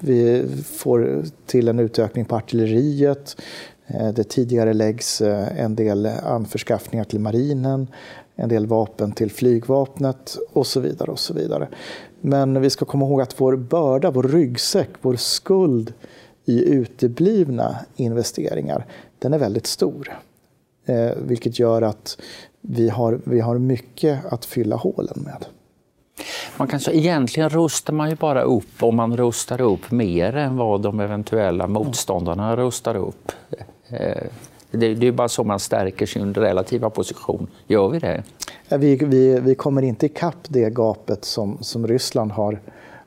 vi 0.00 0.46
får 0.64 1.22
till 1.46 1.68
en 1.68 1.78
utökning 1.78 2.24
på 2.24 2.36
artilleriet. 2.36 3.36
Det 4.14 4.24
tidigare 4.24 4.72
läggs 4.72 5.20
en 5.56 5.74
del 5.76 6.06
anförskaffningar 6.06 7.04
till 7.04 7.20
marinen, 7.20 7.86
en 8.36 8.48
del 8.48 8.66
vapen 8.66 9.12
till 9.12 9.30
flygvapnet 9.30 10.36
och 10.52 10.66
så 10.66 10.80
vidare. 10.80 11.10
och 11.10 11.18
så 11.18 11.34
vidare. 11.34 11.68
Men 12.20 12.60
vi 12.60 12.70
ska 12.70 12.84
komma 12.84 13.06
ihåg 13.06 13.20
att 13.20 13.40
vår 13.40 13.56
börda, 13.56 14.10
vår 14.10 14.22
ryggsäck, 14.22 14.90
vår 15.00 15.16
skuld 15.16 15.92
i 16.46 16.64
uteblivna 16.74 17.76
investeringar, 17.96 18.86
den 19.18 19.34
är 19.34 19.38
väldigt 19.38 19.66
stor. 19.66 20.18
Eh, 20.86 21.10
vilket 21.16 21.58
gör 21.58 21.82
att 21.82 22.18
vi 22.60 22.88
har, 22.88 23.20
vi 23.24 23.40
har 23.40 23.58
mycket 23.58 24.32
att 24.32 24.44
fylla 24.44 24.76
hålen 24.76 25.22
med. 25.24 25.44
Man 26.56 26.68
kan, 26.68 26.80
så 26.80 26.90
egentligen 26.90 27.48
rustar 27.48 27.92
man 27.92 28.10
ju 28.10 28.16
bara 28.16 28.42
upp 28.42 28.82
om 28.82 28.96
man 28.96 29.16
rustar 29.16 29.60
upp 29.60 29.90
mer 29.90 30.36
än 30.36 30.56
vad 30.56 30.82
de 30.82 31.00
eventuella 31.00 31.66
motståndarna 31.66 32.56
rustar 32.56 32.94
upp. 32.94 33.32
Eh, 33.88 34.26
det, 34.70 34.94
det 34.94 35.06
är 35.06 35.12
bara 35.12 35.28
så 35.28 35.44
man 35.44 35.60
stärker 35.60 36.06
sin 36.06 36.34
relativa 36.34 36.90
position. 36.90 37.46
Gör 37.66 37.88
vi 37.88 37.98
det? 37.98 38.22
Vi, 38.68 38.96
vi, 38.96 39.40
vi 39.40 39.54
kommer 39.54 39.82
inte 39.82 40.06
ikapp 40.06 40.48
det 40.48 40.70
gapet 40.70 41.24
som, 41.24 41.58
som 41.60 41.86
Ryssland 41.86 42.32
har, 42.32 42.60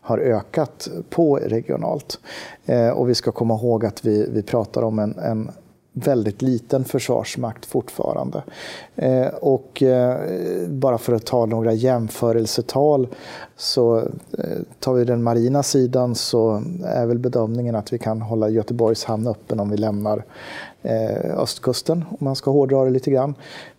har 0.10 0.18
ökat 0.18 0.90
på 1.10 1.36
regionalt. 1.36 2.20
Eh, 2.66 2.90
och 2.90 3.10
vi 3.10 3.16
ska 3.16 3.32
komma 3.32 3.54
ihåg 3.54 3.86
att 3.86 4.06
vi, 4.06 4.30
vi 4.30 4.44
pratar 4.44 4.82
om 4.82 5.00
en, 5.00 5.20
en 5.20 5.52
väldigt 5.94 6.42
liten 6.42 6.86
försvarsmakt 6.86 7.66
fortfarande. 7.66 8.44
Eh, 8.96 9.28
och 9.28 9.84
eh, 9.84 10.18
bara 10.68 10.98
för 10.98 11.14
att 11.14 11.26
ta 11.26 11.46
några 11.46 11.74
jämförelsetal 11.74 13.08
så 13.58 13.98
eh, 13.98 14.60
tar 14.80 14.94
vi 14.94 15.06
den 15.06 15.24
marina 15.24 15.64
sidan 15.64 16.16
så 16.16 16.64
är 16.86 17.06
väl 17.06 17.20
bedömningen 17.20 17.76
att 17.76 17.94
vi 17.94 17.98
kan 17.98 18.22
hålla 18.22 18.50
Göteborgs 18.50 19.04
hamn 19.04 19.28
öppen 19.28 19.60
om 19.60 19.70
vi 19.70 19.78
lämnar 19.78 20.26
eh, 20.82 21.40
östkusten, 21.40 22.06
om 22.10 22.18
man 22.20 22.36
ska 22.36 22.52
hårdra 22.52 22.86
det 22.86 22.92
lite 22.92 23.12
grann. 23.12 23.36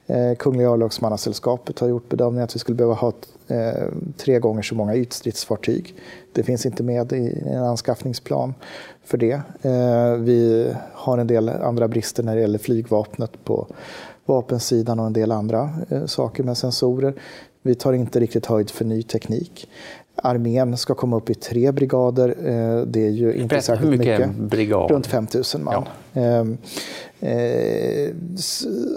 Eh, 0.06 0.34
Kungliga 0.34 0.68
örlogsmannasällskapet 0.68 1.78
har 1.78 1.88
gjort 1.88 2.08
bedömningen 2.08 2.44
att 2.44 2.54
vi 2.54 2.58
skulle 2.58 2.76
behöva 2.76 2.94
ha 2.94 3.12
eh, 3.48 3.88
tre 4.16 4.38
gånger 4.38 4.62
så 4.62 4.74
många 4.74 4.96
ytstridsfartyg. 4.96 5.94
Det 6.32 6.42
finns 6.42 6.66
inte 6.66 6.82
med 6.82 7.12
i 7.12 7.42
en 7.46 7.62
anskaffningsplan 7.62 8.54
för 9.04 9.18
det. 9.18 9.42
Eh, 9.62 10.14
vi 10.14 10.72
har 10.92 11.18
en 11.18 11.26
del 11.26 11.48
andra 11.48 11.88
brister 11.88 12.22
när 12.22 12.34
det 12.34 12.40
gäller 12.40 12.58
flygvapnet 12.58 13.44
på 13.44 13.66
vapensidan 14.26 15.00
och 15.00 15.06
en 15.06 15.12
del 15.12 15.32
andra 15.32 15.70
eh, 15.88 16.06
saker 16.06 16.42
med 16.42 16.56
sensorer. 16.56 17.14
Vi 17.62 17.74
tar 17.74 17.92
inte 17.92 18.20
riktigt 18.20 18.46
höjd 18.46 18.70
för 18.70 18.84
ny 18.84 19.02
teknik. 19.02 19.68
Armén 20.22 20.76
ska 20.76 20.94
komma 20.94 21.16
upp 21.16 21.30
i 21.30 21.34
tre 21.34 21.72
brigader. 21.72 22.28
Eh, 22.28 22.82
det 22.86 23.06
är 23.06 23.10
ju 23.10 23.34
inte 23.34 23.46
Berätta, 23.46 23.62
särskilt 23.62 23.92
hur 23.92 23.98
mycket, 23.98 24.34
brigad? 24.34 24.90
Runt 24.90 25.06
5 25.06 25.26
000 25.54 25.62
man. 25.62 25.84
Ja. 26.12 26.20
Ehm, 26.20 26.58
eh, 27.20 28.10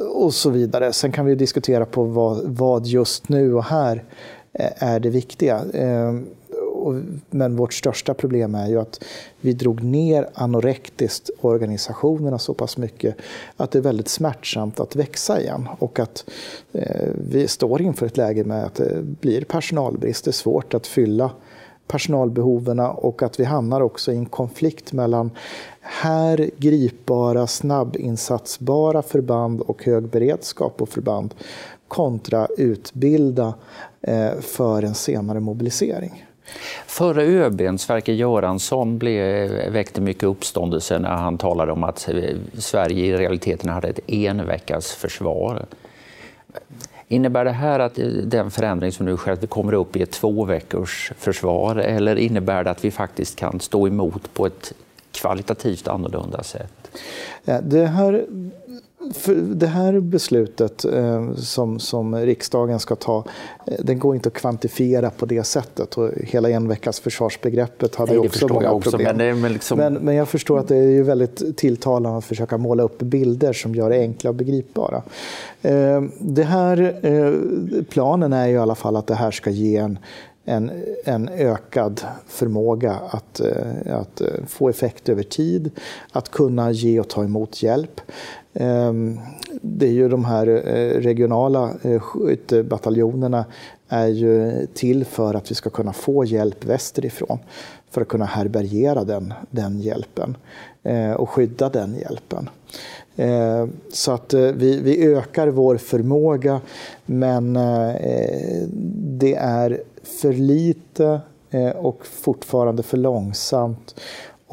och 0.10 0.34
så 0.34 0.50
vidare. 0.50 0.94
Sen 0.94 1.12
kan 1.12 1.26
vi 1.26 1.36
diskutera 1.36 1.86
på 1.86 2.04
vad, 2.04 2.42
vad 2.46 2.86
just 2.86 3.30
nu 3.30 3.54
och 3.54 3.64
här 3.64 4.04
är 4.76 5.00
det 5.00 5.10
viktiga. 5.10 5.62
Ehm, 5.74 6.26
men 7.30 7.56
vårt 7.56 7.74
största 7.74 8.14
problem 8.14 8.56
är 8.56 8.68
ju 8.68 8.80
att 8.80 9.04
vi 9.42 9.54
drog 9.54 9.84
ner 9.84 10.30
anorektiskt 10.34 11.30
organisationerna 11.42 12.40
så 12.40 12.54
pass 12.54 12.78
mycket 12.78 13.16
att 13.58 13.72
det 13.72 13.80
är 13.80 13.84
väldigt 13.84 14.08
smärtsamt 14.08 14.80
att 14.80 14.96
växa 14.96 15.42
igen. 15.42 15.68
Och 15.80 16.00
att 16.00 16.26
eh, 16.74 17.10
vi 17.30 17.48
står 17.48 17.82
inför 17.82 18.06
ett 18.06 18.18
läge 18.18 18.44
med 18.44 18.64
att 18.64 18.76
det 18.76 19.02
blir 19.02 19.44
personalbrist. 19.44 20.26
Det 20.26 20.30
är 20.30 20.34
svårt 20.34 20.74
att 20.74 20.88
fylla 20.88 21.32
personalbehoven 21.88 22.80
och 22.80 23.24
att 23.24 23.40
vi 23.40 23.44
hamnar 23.44 23.82
också 23.82 24.12
i 24.12 24.16
en 24.16 24.26
konflikt 24.26 24.94
mellan 24.94 25.32
här 25.82 26.50
gripbara, 26.58 27.48
snabbinsatsbara 27.48 29.02
förband 29.02 29.62
och 29.62 29.84
hög 29.84 30.04
beredskap 30.04 30.82
och 30.82 30.90
förband 30.90 31.34
kontra 31.88 32.48
utbilda 32.58 33.54
eh, 34.02 34.32
för 34.40 34.84
en 34.84 34.96
senare 34.96 35.40
mobilisering. 35.40 36.26
Förre 36.88 37.24
ÖBn 37.24 37.78
Sverker 37.78 38.14
Göransson 38.14 38.98
blev, 38.98 39.50
väckte 39.72 40.02
mycket 40.02 40.24
uppståndelse 40.24 41.00
när 41.00 41.10
han 41.10 41.38
talade 41.38 41.72
om 41.72 41.84
att 41.84 42.10
eh, 42.10 42.36
Sverige 42.58 43.06
i 43.06 43.18
realiteten 43.18 43.70
hade 43.70 43.88
ett 43.88 44.00
enveckas 44.08 44.92
försvar. 44.92 45.66
Innebär 47.08 47.46
det 47.46 47.52
här 47.52 47.80
att 47.80 48.00
eh, 48.00 48.06
den 48.08 48.52
förändring 48.52 48.92
som 48.92 49.06
nu 49.06 49.18
sker, 49.18 49.32
att 49.32 49.44
vi 49.44 49.48
kommer 49.48 49.74
upp 49.74 49.96
i 49.96 50.02
ett 50.02 50.12
två 50.12 50.46
veckors 50.46 51.12
försvar 51.18 51.76
eller 51.76 52.16
innebär 52.16 52.64
det 52.64 52.72
att 52.72 52.86
vi 52.86 52.92
faktiskt 52.92 53.36
kan 53.36 53.60
stå 53.60 53.88
emot 53.88 54.34
på 54.34 54.46
ett 54.46 54.74
kvalitativt 55.12 55.88
annorlunda 55.88 56.44
sätt? 56.44 56.98
Det 57.62 57.86
här 57.86 58.26
för 59.12 59.36
det 59.36 59.68
här 59.68 60.00
beslutet 60.00 60.86
eh, 60.86 61.34
som, 61.34 61.80
som 61.80 62.16
riksdagen 62.16 62.80
ska 62.80 62.96
ta, 62.96 63.24
eh, 63.68 63.74
den 63.80 64.00
går 64.00 64.16
inte 64.16 64.28
att 64.28 64.34
kvantifiera 64.34 65.10
på 65.10 65.26
det 65.26 65.44
sättet. 65.44 65.98
Och 65.98 66.12
hela 66.18 66.50
en 66.50 66.68
veckas 66.68 67.00
försvarsbegreppet 67.00 67.96
hade 67.96 68.12
Nej, 68.12 68.20
också 68.20 68.48
många 68.48 68.72
också, 68.72 68.92
problem. 68.92 69.18
Men, 69.18 69.42
men, 69.42 69.54
liksom... 69.54 69.78
men, 69.78 69.94
men, 69.94 70.16
jag 70.16 70.28
förstår 70.28 70.60
att 70.60 70.68
det 70.68 70.78
är 70.78 70.90
ju 70.90 71.04
väldigt 71.04 71.58
tilltalande 71.58 72.18
att 72.18 72.26
försöka 72.26 72.58
måla 72.58 72.84
upp 72.84 73.00
bilder 73.00 73.54
som 73.54 73.76
gör 73.76 73.90
det 73.90 74.00
enkla 74.00 74.30
och 74.30 74.36
begripbara. 74.36 75.04
Eh, 75.62 76.02
det 76.20 76.44
här, 76.44 77.00
eh, 77.02 77.84
planen 77.84 78.34
är 78.34 78.48
ju 78.48 78.54
i 78.54 78.58
alla 78.58 78.76
fall 78.76 78.96
att 78.96 79.08
det 79.08 79.16
här 79.16 79.32
ska 79.32 79.50
ge 79.50 79.78
en 79.78 80.00
en, 80.46 80.72
en 81.06 81.30
ökad 81.30 82.02
förmåga 82.28 82.92
att, 82.92 83.40
eh, 83.40 83.98
att 84.00 84.22
eh, 84.22 84.28
få 84.48 84.70
effekt 84.70 85.10
över 85.10 85.24
tid, 85.24 85.72
att 86.12 86.32
kunna 86.32 86.72
ge 86.72 87.00
och 87.00 87.08
ta 87.10 87.24
emot 87.24 87.64
hjälp. 87.64 88.02
Ehm, 88.54 89.20
det 89.62 89.86
är 89.86 89.92
ju 89.92 90.10
de 90.10 90.26
här 90.26 90.48
eh, 90.48 91.02
regionala 91.02 91.72
eh, 91.82 92.00
skyttebataljonerna 92.00 93.46
är 93.90 94.08
ju 94.08 94.66
till 94.74 95.06
för 95.06 95.34
att 95.34 95.52
vi 95.52 95.56
ska 95.56 95.70
kunna 95.70 95.94
få 95.94 96.26
hjälp 96.26 96.66
västerifrån 96.66 97.40
för 97.90 98.02
att 98.02 98.08
kunna 98.08 98.26
härbärgera 98.26 99.04
den, 99.04 99.34
den 99.50 99.80
hjälpen 99.80 100.38
eh, 100.84 101.12
och 101.12 101.30
skydda 101.30 101.70
den 101.70 101.96
hjälpen. 101.96 102.50
Ehm, 103.16 103.72
så 103.94 104.12
att 104.12 104.34
vi, 104.34 104.80
vi 104.84 105.06
ökar 105.06 105.48
vår 105.48 105.78
förmåga 105.78 106.62
men 107.06 107.54
det 109.20 109.36
är 109.36 109.82
för 110.04 110.34
lite 110.34 111.22
och 111.76 112.06
fortfarande 112.06 112.84
för 112.84 112.98
långsamt 112.98 113.96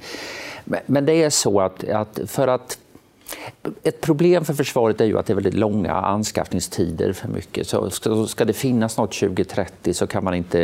Men, 0.65 0.79
men 0.86 1.05
det 1.05 1.24
är 1.24 1.29
så 1.29 1.62
att, 1.62 1.89
att 1.89 2.20
för 2.27 2.48
att 2.48 2.77
ett 3.83 4.01
problem 4.01 4.45
för 4.45 4.53
försvaret 4.53 5.01
är 5.01 5.05
ju 5.05 5.19
att 5.19 5.25
det 5.25 5.33
är 5.33 5.35
väldigt 5.35 5.53
långa 5.53 5.93
anskaffningstider 5.93 7.13
för 7.13 7.27
mycket. 7.27 7.67
Så 7.67 7.89
ska, 8.27 8.45
det 8.45 8.53
finnas 8.53 8.97
något 8.97 9.13
2030 9.13 9.93
så 9.93 10.07
kan 10.07 10.23
man 10.23 10.33
inte 10.33 10.61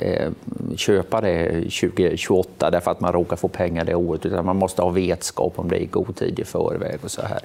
eh, 0.00 0.30
köpa 0.76 1.20
det 1.20 1.50
2028 1.52 2.70
därför 2.70 2.90
att 2.90 3.00
man 3.00 3.12
råkar 3.12 3.36
få 3.36 3.48
pengar 3.48 3.84
det 3.84 3.94
året, 3.94 4.26
utan 4.26 4.46
man 4.46 4.56
måste 4.56 4.82
ha 4.82 4.90
vetskap 4.90 5.52
om 5.58 5.68
det 5.68 5.82
i 5.82 5.86
god 5.86 6.16
tid 6.16 6.38
i 6.38 6.44
förväg. 6.44 6.98
och 7.02 7.10
så 7.10 7.22
här. 7.22 7.40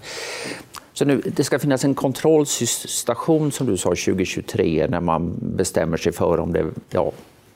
Så 0.94 1.06
nu, 1.06 1.22
det 1.26 1.44
ska 1.44 1.60
finnas 1.60 1.86
en 1.86 1.96
kontrollstation 1.96 3.52
som 3.52 3.68
du 3.68 3.78
sa 3.78 3.90
2023 3.90 4.88
när 4.90 5.00
man 5.00 5.34
bestämmer 5.40 5.98
sig 5.98 6.12
för 6.12 6.40
om 6.40 6.54
det 6.54 6.66
ja, 6.90 7.12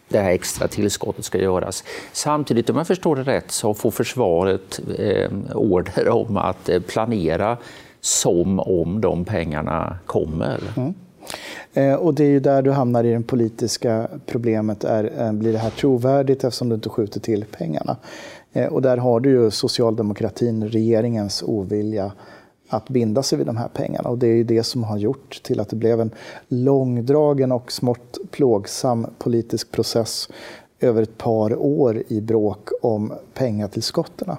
det 0.10 0.20
här 0.20 0.32
extra 0.32 0.68
tillskottet 0.68 1.26
ska 1.26 1.38
göras. 1.38 1.84
Samtidigt, 2.12 2.70
om 2.70 2.78
jag 2.78 2.88
förstår 2.88 3.16
det 3.16 3.24
rätt, 3.24 3.52
så 3.52 3.74
får 3.74 3.92
försvaret 3.92 4.80
eh, 4.98 5.32
order 5.54 6.10
om 6.10 6.38
att 6.38 6.70
eh, 6.70 6.80
planera 6.80 7.58
som 8.02 8.60
om 8.60 9.02
de 9.02 9.26
pengarna 9.26 9.98
kommer. 10.06 10.60
Mm. 10.78 10.94
Eh, 11.74 11.94
och 11.94 12.14
det 12.14 12.24
är 12.24 12.30
ju 12.30 12.40
där 12.40 12.62
du 12.62 12.72
hamnar 12.72 13.04
i 13.04 13.14
det 13.14 13.22
politiska 13.22 14.08
problemet. 14.26 14.84
Är, 14.84 15.12
eh, 15.18 15.34
blir 15.34 15.54
det 15.54 15.60
här 15.60 15.70
trovärdigt 15.70 16.44
eftersom 16.44 16.70
du 16.70 16.76
inte 16.76 16.90
skjuter 16.90 17.20
till 17.20 17.46
pengarna? 17.58 17.98
Och 18.70 18.82
där 18.82 18.98
har 18.98 19.20
du 19.20 19.30
ju 19.30 19.52
socialdemokratin, 19.52 20.70
regeringens 20.70 21.44
ovilja 21.44 22.12
att 22.70 22.90
binda 22.90 23.24
sig 23.24 23.38
vid 23.38 23.48
de 23.48 23.58
här 23.58 23.68
pengarna. 23.68 24.10
Och 24.10 24.18
det 24.18 24.28
är 24.28 24.36
ju 24.36 24.44
det 24.44 24.64
som 24.64 24.84
har 24.84 24.98
gjort 24.98 25.44
till 25.44 25.60
att 25.60 25.70
det 25.70 25.76
blev 25.76 26.02
en 26.02 26.12
långdragen 26.48 27.52
och 27.52 27.72
smått 27.72 28.18
plågsam 28.32 29.08
politisk 29.18 29.72
process 29.72 30.30
över 30.80 31.02
ett 31.02 31.18
par 31.18 31.56
år 31.56 32.04
i 32.08 32.22
bråk 32.22 32.70
om 32.82 33.14
pengatillskotten. 33.34 34.30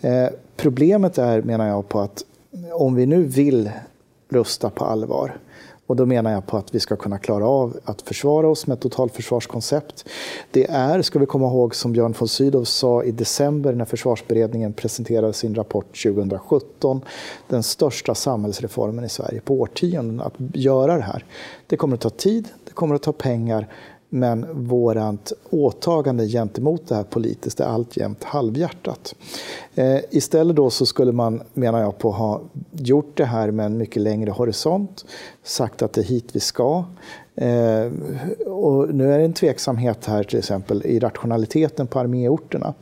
Eh, 0.00 0.28
problemet 0.56 1.18
är, 1.18 1.42
menar 1.42 1.68
jag, 1.68 1.88
på 1.88 2.00
att 2.00 2.24
om 2.72 2.94
vi 2.94 3.06
nu 3.06 3.24
vill 3.24 3.70
rusta 4.28 4.70
på 4.70 4.84
allvar 4.84 5.38
och 5.86 5.96
då 5.96 6.06
menar 6.06 6.32
jag 6.32 6.46
på 6.46 6.56
att 6.56 6.74
vi 6.74 6.80
ska 6.80 6.96
kunna 6.96 7.18
klara 7.18 7.46
av 7.46 7.76
att 7.84 8.02
försvara 8.02 8.48
oss 8.48 8.66
med 8.66 8.74
ett 8.74 8.80
totalförsvarskoncept. 8.80 10.08
Det 10.50 10.70
är, 10.70 11.02
ska 11.02 11.18
vi 11.18 11.26
komma 11.26 11.46
ihåg, 11.46 11.74
som 11.74 11.92
Björn 11.92 12.14
von 12.18 12.28
Sydow 12.28 12.64
sa 12.64 13.02
i 13.02 13.10
december 13.10 13.72
när 13.72 13.84
försvarsberedningen 13.84 14.72
presenterade 14.72 15.32
sin 15.32 15.54
rapport 15.54 16.02
2017, 16.02 17.00
den 17.48 17.62
största 17.62 18.14
samhällsreformen 18.14 19.04
i 19.04 19.08
Sverige 19.08 19.40
på 19.40 19.54
årtionden 19.60 20.20
att 20.20 20.34
göra 20.54 20.96
det 20.96 21.02
här. 21.02 21.24
Det 21.66 21.76
kommer 21.76 21.94
att 21.94 22.00
ta 22.00 22.10
tid, 22.10 22.48
det 22.64 22.72
kommer 22.72 22.94
att 22.94 23.02
ta 23.02 23.12
pengar, 23.12 23.68
men 24.08 24.66
vårt 24.66 25.32
åtagande 25.50 26.26
gentemot 26.26 26.88
det 26.88 26.94
här 26.94 27.02
politiskt 27.02 27.60
är 27.60 27.64
alltjämt 27.64 28.24
halvhjärtat. 28.24 29.14
Eh, 29.74 29.98
istället 30.10 30.56
då 30.56 30.70
så 30.70 30.86
skulle 30.86 31.12
man, 31.12 31.42
menar 31.54 31.80
jag, 31.80 31.98
på 31.98 32.10
ha 32.10 32.40
gjort 32.72 33.16
det 33.16 33.24
här 33.24 33.50
med 33.50 33.66
en 33.66 33.78
mycket 33.78 34.02
längre 34.02 34.30
horisont, 34.30 35.04
sagt 35.42 35.82
att 35.82 35.92
det 35.92 36.00
är 36.00 36.04
hit 36.04 36.28
vi 36.32 36.40
ska. 36.40 36.84
Eh, 37.34 37.92
och 38.46 38.94
nu 38.94 39.12
är 39.12 39.18
det 39.18 39.24
en 39.24 39.32
tveksamhet 39.32 40.06
här 40.06 40.22
till 40.22 40.38
exempel 40.38 40.82
i 40.86 40.98
rationaliteten 40.98 41.86
på 41.86 42.00
arméorterna. 42.00 42.74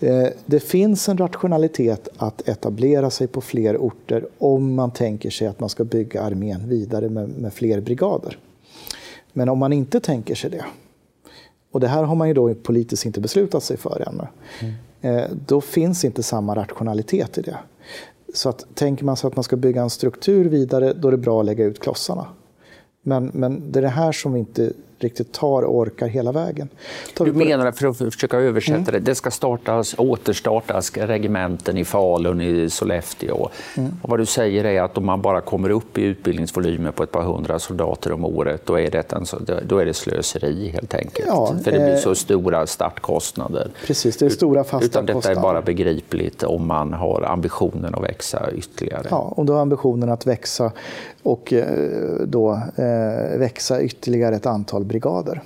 Eh, 0.00 0.26
det 0.46 0.60
finns 0.60 1.08
en 1.08 1.18
rationalitet 1.18 2.08
att 2.16 2.48
etablera 2.48 3.10
sig 3.10 3.26
på 3.26 3.40
fler 3.40 3.76
orter 3.76 4.26
om 4.38 4.74
man 4.74 4.90
tänker 4.90 5.30
sig 5.30 5.46
att 5.46 5.60
man 5.60 5.68
ska 5.68 5.84
bygga 5.84 6.22
armén 6.22 6.68
vidare 6.68 7.08
med, 7.08 7.28
med 7.28 7.54
fler 7.54 7.80
brigader. 7.80 8.38
Men 9.36 9.48
om 9.48 9.58
man 9.58 9.72
inte 9.72 10.00
tänker 10.00 10.34
sig 10.34 10.50
det, 10.50 10.64
och 11.72 11.80
det 11.80 11.88
här 11.88 12.02
har 12.02 12.14
man 12.14 12.28
ju 12.28 12.34
då 12.34 12.54
politiskt 12.54 13.06
inte 13.06 13.20
beslutat 13.20 13.62
sig 13.62 13.76
för 13.76 14.08
ännu, 14.08 14.26
mm. 15.00 15.40
då 15.46 15.60
finns 15.60 16.04
inte 16.04 16.22
samma 16.22 16.54
rationalitet 16.54 17.38
i 17.38 17.42
det. 17.42 17.56
Så 18.34 18.48
att, 18.48 18.66
tänker 18.74 19.04
man 19.04 19.16
sig 19.16 19.28
att 19.28 19.36
man 19.36 19.42
ska 19.42 19.56
bygga 19.56 19.82
en 19.82 19.90
struktur 19.90 20.44
vidare, 20.44 20.92
då 20.92 21.08
är 21.08 21.12
det 21.12 21.18
bra 21.18 21.40
att 21.40 21.46
lägga 21.46 21.64
ut 21.64 21.80
klossarna. 21.80 22.26
Men, 23.02 23.30
men 23.34 23.72
det 23.72 23.80
är 23.80 23.82
det 23.82 23.88
här 23.88 24.12
som 24.12 24.32
vi 24.32 24.38
inte 24.38 24.72
riktigt 24.98 25.32
tar 25.32 25.62
och 25.62 25.76
orkar 25.76 26.06
hela 26.06 26.32
vägen. 26.32 26.68
Tar 27.14 27.24
du 27.24 27.32
menar, 27.32 27.72
för 27.72 27.88
att 27.88 27.96
försöka 28.14 28.36
översätta 28.36 28.78
mm. 28.78 28.92
det, 28.92 28.98
det 28.98 29.14
ska 29.14 29.30
startas, 29.30 29.94
återstartas 29.98 30.92
regementen 30.96 31.78
i 31.78 31.84
Falun, 31.84 32.40
i 32.40 32.70
Sollefteå. 32.70 33.48
Mm. 33.76 33.92
Och 34.02 34.10
vad 34.10 34.18
du 34.18 34.26
säger 34.26 34.64
är 34.64 34.82
att 34.82 34.98
om 34.98 35.06
man 35.06 35.22
bara 35.22 35.40
kommer 35.40 35.70
upp 35.70 35.98
i 35.98 36.02
utbildningsvolymer 36.02 36.90
på 36.90 37.02
ett 37.02 37.12
par 37.12 37.22
hundra 37.22 37.58
soldater 37.58 38.12
om 38.12 38.24
året, 38.24 38.66
då 38.66 38.80
är 38.80 38.90
det, 38.90 39.12
en, 39.12 39.24
då 39.66 39.78
är 39.78 39.86
det 39.86 39.94
slöseri 39.94 40.68
helt 40.68 40.94
enkelt. 40.94 41.28
Ja, 41.28 41.54
för 41.64 41.72
det 41.72 41.78
blir 41.78 41.94
eh, 41.94 41.98
så 41.98 42.14
stora 42.14 42.66
startkostnader. 42.66 43.70
Precis, 43.86 44.16
det 44.16 44.26
är 44.26 44.30
stora 44.30 44.64
fasta 44.64 44.86
Utan 44.86 45.06
detta 45.06 45.16
kostnader. 45.16 45.38
är 45.38 45.42
bara 45.42 45.62
begripligt 45.62 46.42
om 46.42 46.66
man 46.66 46.92
har 46.92 47.22
ambitionen 47.22 47.94
att 47.94 48.04
växa 48.04 48.52
ytterligare. 48.52 49.06
Ja, 49.10 49.32
och 49.36 49.44
då 49.44 49.52
har 49.52 49.60
ambitionen 49.60 50.10
att 50.10 50.26
växa 50.26 50.72
och 51.22 51.52
eh, 51.52 51.66
då 52.26 52.52
eh, 52.76 53.38
växa 53.38 53.82
ytterligare 53.82 54.36
ett 54.36 54.46
antal 54.46 54.84
brigader. 54.86 55.42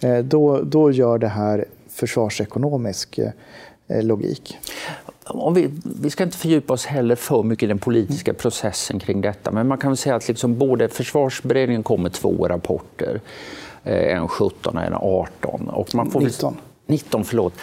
Eh, 0.00 0.18
då, 0.18 0.62
då 0.62 0.90
gör 0.90 1.18
det 1.18 1.28
här 1.28 1.64
försvarsekonomisk 1.88 3.18
eh, 3.18 4.02
logik. 4.02 4.58
Om 5.24 5.54
vi, 5.54 5.70
vi 6.00 6.10
ska 6.10 6.24
inte 6.24 6.36
fördjupa 6.36 6.72
oss 6.72 6.86
heller 6.86 7.16
för 7.16 7.42
mycket 7.42 7.62
i 7.62 7.66
den 7.66 7.78
politiska 7.78 8.34
processen 8.34 8.98
kring 8.98 9.20
detta, 9.20 9.50
men 9.50 9.68
man 9.68 9.78
kan 9.78 9.96
säga 9.96 10.14
att 10.14 10.28
liksom 10.28 10.58
både 10.58 10.88
försvarsberedningen 10.88 11.82
kom 11.82 12.02
med 12.02 12.12
två 12.12 12.48
rapporter, 12.48 13.20
eh, 13.84 14.16
en 14.16 14.28
17 14.28 14.76
och 14.76 14.82
en 14.82 14.94
18. 14.94 15.68
Och 15.68 15.94
man 15.94 16.10
får 16.10 16.20
19. 16.20 16.56
19, 16.86 17.24
förlåt. 17.24 17.54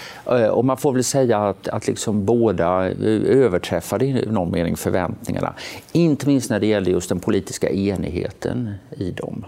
Och 0.51 0.65
man 0.65 0.77
får 0.77 0.93
väl 0.93 1.03
säga 1.03 1.37
att, 1.37 1.67
att 1.67 1.87
liksom 1.87 2.25
båda 2.25 2.89
överträffade 3.25 4.05
i 4.05 4.25
någon 4.25 4.51
mening 4.51 4.77
förväntningarna. 4.77 5.53
Inte 5.91 6.27
minst 6.27 6.49
när 6.49 6.59
det 6.59 6.67
gäller 6.67 6.91
just 6.91 7.09
den 7.09 7.19
politiska 7.19 7.69
enigheten 7.69 8.73
i 8.91 9.11
dem 9.11 9.45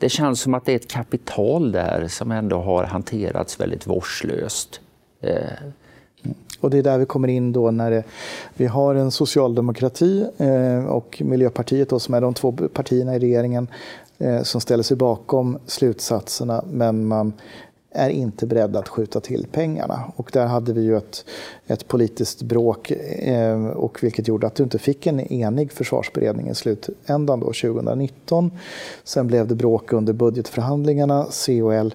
det 0.00 0.08
känns 0.08 0.40
som 0.40 0.54
att 0.54 0.64
det 0.64 0.72
är 0.72 0.76
ett 0.76 0.90
kapital 0.90 1.72
där 1.72 2.08
som 2.08 2.30
ändå 2.30 2.60
har 2.60 2.84
hanterats 2.84 3.60
väldigt 3.60 3.86
vårdslöst. 3.86 4.80
Eh. 5.20 5.34
Och 6.60 6.70
det 6.70 6.78
är 6.78 6.82
där 6.82 6.98
vi 6.98 7.06
kommer 7.06 7.28
in 7.28 7.52
då 7.52 7.70
när 7.70 7.90
det, 7.90 8.04
vi 8.54 8.66
har 8.66 8.94
en 8.94 9.10
socialdemokrati 9.10 10.26
eh, 10.38 10.84
och 10.84 11.22
Miljöpartiet 11.24 11.88
då, 11.88 11.98
som 11.98 12.14
är 12.14 12.20
de 12.20 12.34
två 12.34 12.52
partierna 12.52 13.16
i 13.16 13.18
regeringen 13.18 13.68
eh, 14.18 14.42
som 14.42 14.60
ställer 14.60 14.82
sig 14.82 14.96
bakom 14.96 15.58
slutsatserna 15.66 16.64
men 16.70 17.06
man 17.06 17.32
är 17.90 18.08
inte 18.08 18.46
beredda 18.46 18.78
att 18.78 18.88
skjuta 18.88 19.20
till 19.20 19.46
pengarna. 19.52 20.12
Och 20.16 20.30
där 20.32 20.46
hade 20.46 20.72
vi 20.72 20.82
ju 20.82 20.96
ett, 20.96 21.24
ett 21.66 21.88
politiskt 21.88 22.42
bråk, 22.42 22.90
eh, 22.90 23.66
och 23.66 24.02
vilket 24.02 24.28
gjorde 24.28 24.46
att 24.46 24.54
du 24.54 24.62
inte 24.62 24.78
fick 24.78 25.06
en 25.06 25.20
enig 25.20 25.72
försvarsberedning 25.72 26.48
i 26.48 26.54
slutändan 26.54 27.40
då, 27.40 27.46
2019. 27.46 28.50
Sen 29.04 29.26
blev 29.26 29.46
det 29.46 29.54
bråk 29.54 29.92
under 29.92 30.12
budgetförhandlingarna. 30.12 31.26
COL 31.46 31.94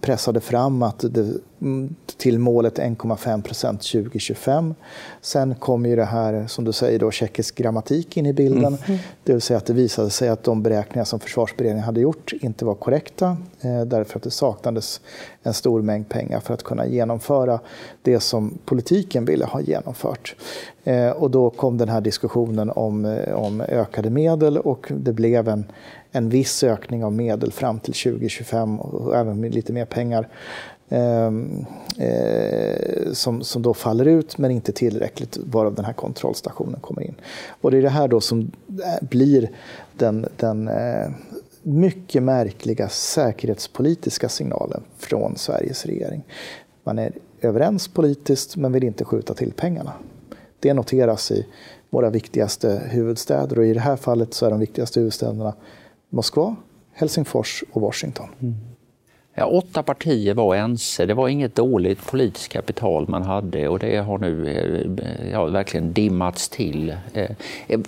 pressade 0.00 0.40
fram 0.40 0.82
att 0.82 1.04
det, 1.10 1.32
mm, 1.60 1.94
till 2.16 2.38
målet 2.38 2.78
1,5 2.78 3.42
procent 3.42 3.82
2025. 3.82 4.74
Sen 5.20 5.54
kom 5.54 5.86
ju 5.86 5.96
det 5.96 6.04
här, 6.04 6.46
som 6.46 6.64
du 6.64 6.72
säger, 6.72 6.98
då, 6.98 7.10
tjeckisk 7.10 7.54
grammatik 7.54 8.16
in 8.16 8.26
i 8.26 8.32
bilden. 8.32 8.78
Mm. 8.86 8.98
Det 9.24 9.32
vill 9.32 9.42
säga 9.42 9.56
att 9.56 9.66
det 9.66 9.72
visade 9.72 10.10
sig 10.10 10.28
att 10.28 10.44
de 10.44 10.62
beräkningar 10.62 11.04
som 11.04 11.20
försvarsberedningen 11.20 11.84
hade 11.84 12.00
gjort 12.00 12.32
inte 12.40 12.64
var 12.64 12.74
korrekta 12.74 13.36
eh, 13.60 13.80
därför 13.80 14.18
att 14.18 14.22
det 14.22 14.30
saknades 14.30 15.00
en 15.42 15.54
stor 15.54 15.82
mängd 15.82 16.08
pengar 16.08 16.40
för 16.40 16.54
att 16.54 16.62
kunna 16.62 16.86
genomföra 16.86 17.60
det 18.02 18.20
som 18.20 18.58
politiken 18.64 19.24
ville 19.24 19.44
ha 19.44 19.60
genomfört. 19.60 20.36
Eh, 20.84 21.10
och 21.10 21.30
då 21.30 21.50
kom 21.50 21.78
den 21.78 21.88
här 21.88 22.00
diskussionen 22.00 22.70
om, 22.70 23.04
eh, 23.04 23.34
om 23.34 23.60
ökade 23.60 24.10
medel 24.10 24.58
och 24.58 24.86
det 24.96 25.12
blev 25.12 25.48
en, 25.48 25.64
en 26.12 26.28
viss 26.28 26.64
ökning 26.64 27.04
av 27.04 27.12
medel 27.12 27.52
fram 27.52 27.80
till 27.80 27.94
2025 27.94 28.80
och 28.80 29.16
även 29.16 29.40
med 29.40 29.54
lite 29.54 29.72
mer 29.72 29.84
pengar 29.84 30.28
ehm, 30.88 31.66
eh, 31.98 33.12
som, 33.12 33.42
som 33.42 33.62
då 33.62 33.74
faller 33.74 34.04
ut 34.04 34.38
men 34.38 34.50
inte 34.50 34.72
tillräckligt 34.72 35.36
varav 35.36 35.74
den 35.74 35.84
här 35.84 35.92
kontrollstationen 35.92 36.80
kommer 36.80 37.02
in. 37.02 37.14
Och 37.60 37.70
det 37.70 37.78
är 37.78 37.82
det 37.82 37.88
här 37.88 38.08
då 38.08 38.20
som 38.20 38.40
eh, 38.68 39.08
blir 39.08 39.50
den, 39.96 40.26
den 40.36 40.68
eh, 40.68 41.10
mycket 41.62 42.22
märkliga 42.22 42.88
säkerhetspolitiska 42.88 44.28
signalen 44.28 44.82
från 44.98 45.36
Sveriges 45.36 45.86
regering. 45.86 46.24
Man 46.84 46.98
är 46.98 47.12
överens 47.40 47.88
politiskt 47.88 48.56
men 48.56 48.72
vill 48.72 48.84
inte 48.84 49.04
skjuta 49.04 49.34
till 49.34 49.52
pengarna. 49.52 49.92
Det 50.60 50.74
noteras 50.74 51.30
i 51.30 51.46
våra 51.90 52.10
viktigaste 52.10 52.82
huvudstäder 52.90 53.58
och 53.58 53.66
i 53.66 53.74
det 53.74 53.80
här 53.80 53.96
fallet 53.96 54.34
så 54.34 54.46
är 54.46 54.50
de 54.50 54.60
viktigaste 54.60 55.00
huvudstäderna 55.00 55.54
Moskva, 56.10 56.56
Helsingfors 56.92 57.64
och 57.72 57.82
Washington. 57.82 58.28
Mm. 58.40 58.54
Ja, 59.34 59.46
åtta 59.46 59.82
partier 59.82 60.34
var 60.34 60.54
ense. 60.54 61.06
Det 61.06 61.14
var 61.14 61.28
inget 61.28 61.54
dåligt 61.54 62.06
politiskt 62.06 62.52
kapital 62.52 63.08
man 63.08 63.22
hade 63.22 63.68
och 63.68 63.78
det 63.78 63.96
har 63.96 64.18
nu 64.18 64.48
eh, 65.02 65.30
ja, 65.32 65.44
verkligen 65.44 65.92
dimmats 65.92 66.48
till. 66.48 66.96
Eh, 67.12 67.30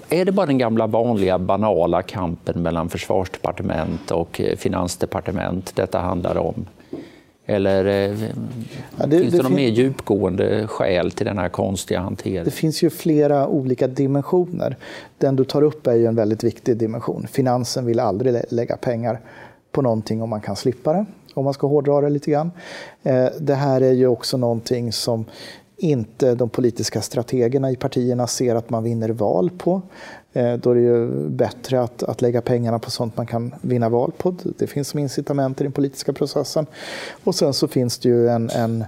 är 0.08 0.24
det 0.24 0.32
bara 0.32 0.46
den 0.46 0.58
gamla 0.58 0.86
vanliga 0.86 1.38
banala 1.38 2.02
kampen 2.02 2.62
mellan 2.62 2.88
försvarsdepartement 2.88 4.10
och 4.10 4.40
eh, 4.40 4.56
finansdepartement 4.56 5.76
detta 5.76 6.00
handlar 6.00 6.36
om? 6.36 6.66
Eller 7.50 7.84
ja, 8.98 9.06
det, 9.06 9.18
finns 9.18 9.32
det, 9.32 9.36
det 9.36 9.42
någon 9.42 9.54
mer 9.54 9.68
djupgående 9.68 10.66
skäl 10.66 11.10
till 11.10 11.26
den 11.26 11.38
här 11.38 11.48
konstiga 11.48 12.00
hanteringen? 12.00 12.44
Det 12.44 12.50
finns 12.50 12.82
ju 12.82 12.90
flera 12.90 13.48
olika 13.48 13.86
dimensioner. 13.86 14.76
Den 15.18 15.36
du 15.36 15.44
tar 15.44 15.62
upp 15.62 15.86
är 15.86 15.94
ju 15.94 16.06
en 16.06 16.14
väldigt 16.14 16.44
viktig 16.44 16.76
dimension. 16.76 17.26
Finansen 17.32 17.86
vill 17.86 18.00
aldrig 18.00 18.42
lägga 18.48 18.76
pengar 18.76 19.20
på 19.72 19.82
någonting 19.82 20.22
om 20.22 20.30
man 20.30 20.40
kan 20.40 20.56
slippa 20.56 20.92
det 20.92 21.06
om 21.34 21.44
man 21.44 21.54
ska 21.54 21.66
hårdra 21.66 22.00
det 22.00 22.10
lite 22.10 22.30
grann. 22.30 22.50
Eh, 23.02 23.26
det 23.40 23.54
här 23.54 23.80
är 23.80 23.92
ju 23.92 24.06
också 24.06 24.36
någonting 24.36 24.92
som 24.92 25.24
inte 25.76 26.34
de 26.34 26.48
politiska 26.48 27.02
strategerna 27.02 27.70
i 27.70 27.76
partierna 27.76 28.26
ser 28.26 28.54
att 28.54 28.70
man 28.70 28.84
vinner 28.84 29.08
val 29.08 29.50
på. 29.50 29.82
Eh, 30.32 30.52
då 30.52 30.70
är 30.70 30.74
det 30.74 30.80
ju 30.80 31.28
bättre 31.28 31.80
att, 31.80 32.02
att 32.02 32.22
lägga 32.22 32.40
pengarna 32.40 32.78
på 32.78 32.90
sånt 32.90 33.16
man 33.16 33.26
kan 33.26 33.54
vinna 33.60 33.88
val 33.88 34.12
på. 34.18 34.34
Det 34.58 34.66
finns 34.66 34.88
som 34.88 35.00
incitament 35.00 35.60
i 35.60 35.64
den 35.64 35.72
politiska 35.72 36.12
processen. 36.12 36.66
Och 37.24 37.34
sen 37.34 37.52
så 37.52 37.68
finns 37.68 37.98
det 37.98 38.08
ju 38.08 38.28
en, 38.28 38.50
en, 38.50 38.84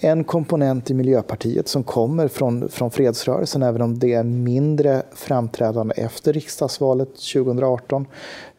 en 0.00 0.24
komponent 0.24 0.90
i 0.90 0.94
Miljöpartiet 0.94 1.68
som 1.68 1.82
kommer 1.82 2.28
från, 2.28 2.68
från 2.68 2.90
fredsrörelsen, 2.90 3.62
även 3.62 3.82
om 3.82 3.98
det 3.98 4.14
är 4.14 4.22
mindre 4.22 5.02
framträdande 5.14 5.94
efter 5.96 6.32
riksdagsvalet 6.32 7.08
2018. 7.08 8.06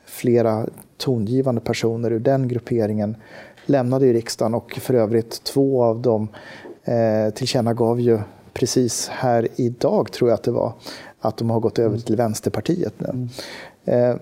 Flera 0.05 0.65
tongivande 0.97 1.61
personer 1.61 2.11
ur 2.11 2.19
den 2.19 2.47
grupperingen 2.47 3.15
lämnade 3.65 4.05
ju 4.05 4.13
riksdagen 4.13 4.53
och 4.53 4.79
för 4.81 4.93
övrigt 4.93 5.43
två 5.43 5.83
av 5.83 6.01
dem 6.01 6.27
eh, 6.83 7.33
tillkännagav 7.33 7.99
ju 7.99 8.19
precis 8.53 9.07
här 9.07 9.47
idag, 9.55 10.11
tror 10.11 10.29
jag 10.29 10.35
att 10.35 10.43
det 10.43 10.51
var, 10.51 10.73
att 11.21 11.37
de 11.37 11.49
har 11.49 11.59
gått 11.59 11.79
över 11.79 11.97
till 11.97 12.15
Vänsterpartiet 12.15 12.93
nu. 12.97 13.09
Mm. 13.09 13.29
Eh, 13.85 14.15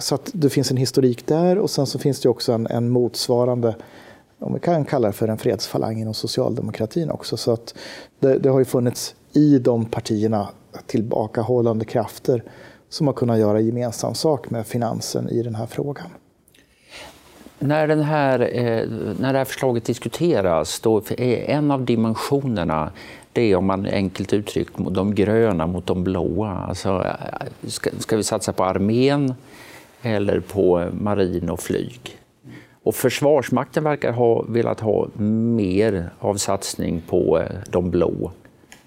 så 0.00 0.14
att 0.14 0.30
det 0.32 0.50
finns 0.50 0.70
en 0.70 0.76
historik 0.76 1.26
där 1.26 1.58
och 1.58 1.70
sen 1.70 1.86
så 1.86 1.98
finns 1.98 2.20
det 2.20 2.28
också 2.28 2.52
en, 2.52 2.66
en 2.66 2.88
motsvarande 2.88 3.74
om 4.38 4.54
vi 4.54 4.60
kan 4.60 4.84
kalla 4.84 5.06
det 5.06 5.12
för 5.12 5.28
en 5.28 5.38
fredsfalang 5.38 6.00
inom 6.00 6.14
socialdemokratin 6.14 7.10
också. 7.10 7.36
Så 7.36 7.52
att 7.52 7.74
det, 8.18 8.38
det 8.38 8.48
har 8.48 8.58
ju 8.58 8.64
funnits 8.64 9.14
i 9.32 9.58
de 9.58 9.84
partierna 9.84 10.48
tillbakahållande 10.86 11.84
krafter 11.84 12.42
som 12.88 13.06
har 13.06 13.14
kunnat 13.14 13.38
göra 13.38 13.60
gemensam 13.60 14.14
sak 14.14 14.50
med 14.50 14.66
finansen 14.66 15.28
i 15.28 15.42
den 15.42 15.54
här 15.54 15.66
frågan. 15.66 16.06
När, 17.58 17.88
den 17.88 18.02
här, 18.02 18.40
eh, 18.40 18.88
när 19.18 19.32
det 19.32 19.38
här 19.38 19.44
förslaget 19.44 19.84
diskuteras, 19.84 20.80
då 20.80 21.02
är 21.08 21.50
en 21.50 21.70
av 21.70 21.84
dimensionerna 21.84 22.92
det 23.36 23.52
är 23.52 23.56
om 23.56 23.66
man 23.66 23.86
enkelt 23.86 24.32
uttryckt 24.32 24.74
de 24.90 25.14
gröna 25.14 25.66
mot 25.66 25.86
de 25.86 26.04
blåa. 26.04 26.50
Alltså, 26.50 27.06
ska, 27.66 27.90
ska 27.98 28.16
vi 28.16 28.22
satsa 28.22 28.52
på 28.52 28.64
armén 28.64 29.34
eller 30.02 30.40
på 30.40 30.88
marin 31.00 31.50
och 31.50 31.60
flyg? 31.60 32.00
Och 32.82 32.94
Försvarsmakten 32.94 33.84
verkar 33.84 34.12
ha 34.12 34.42
velat 34.42 34.80
ha 34.80 35.08
mer 35.16 36.10
av 36.18 36.34
satsning 36.34 37.02
på 37.08 37.42
de 37.70 37.90
blå 37.90 38.30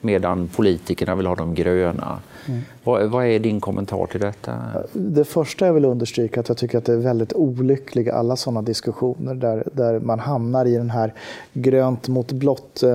medan 0.01 0.47
politikerna 0.47 1.15
vill 1.15 1.25
ha 1.25 1.35
de 1.35 1.55
gröna. 1.55 2.19
Mm. 2.47 2.62
Vad, 2.83 3.09
vad, 3.09 3.25
är 3.25 3.39
din 3.39 3.62
kommentar 3.62 4.05
till 4.05 4.19
detta? 4.19 4.57
Det 4.93 5.23
första 5.23 5.65
jag 5.65 5.73
vill 5.73 5.85
understryka 5.85 6.39
är 6.39 6.41
att 6.41 6.49
jag 6.49 6.57
tycker 6.57 6.77
att 6.77 6.85
det 6.85 6.93
är 6.93 6.97
väldigt 6.97 7.33
olyckliga 7.33 8.13
alla 8.13 8.35
sådana 8.35 8.62
diskussioner 8.62 9.33
där, 9.33 9.63
där 9.73 9.99
man 9.99 10.19
hamnar 10.19 10.65
i 10.65 10.75
den 10.75 10.89
här 10.89 11.13
grönt 11.53 12.07
mot 12.07 12.31
blått. 12.31 12.83
Eh, 12.83 12.89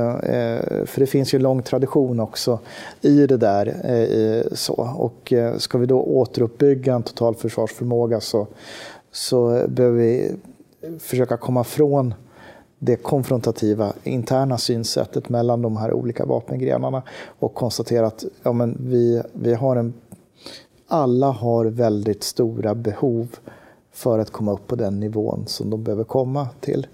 för 0.87 0.97
det 0.97 1.07
finns 1.07 1.35
ju 1.35 1.37
en 1.37 1.43
lång 1.43 1.63
tradition 1.63 2.21
också 2.21 2.59
i 3.01 3.27
det 3.27 3.37
där. 3.37 3.67
Eh, 3.85 4.55
så. 4.55 4.75
Och 4.97 5.33
ska 5.59 5.79
vi 5.79 5.87
då 5.87 6.01
återuppbygga 6.03 6.95
en 6.95 7.03
totalförsvarsförmåga 7.03 8.21
så, 8.21 8.47
så 9.13 9.65
behöver 9.69 9.99
vi 9.99 10.33
försöka 10.99 11.37
komma 11.37 11.65
från 11.65 12.15
det 12.79 12.97
konfrontativa 12.97 13.93
interna 14.03 14.59
synsättet 14.59 15.29
mellan 15.29 15.63
de 15.63 15.77
här 15.77 15.93
olika 15.93 16.25
vapengrenarna 16.25 17.03
och 17.39 17.55
konstatera 17.55 18.07
att 18.07 18.25
ja, 18.43 18.53
men 18.53 18.77
vi, 18.81 19.23
vi 19.33 19.55
har 19.55 19.77
en, 19.77 19.95
alla 20.89 21.31
har 21.31 21.65
väldigt 21.65 22.23
stora 22.23 22.75
behov 22.75 23.37
för 23.93 24.19
att 24.19 24.31
komma 24.31 24.53
upp 24.53 24.67
på 24.67 24.77
den 24.77 25.01
nivån 25.01 25.45
som 25.47 25.71
de 25.71 25.85
behöver 25.85 26.05
komma 26.05 26.49
till. 26.61 26.87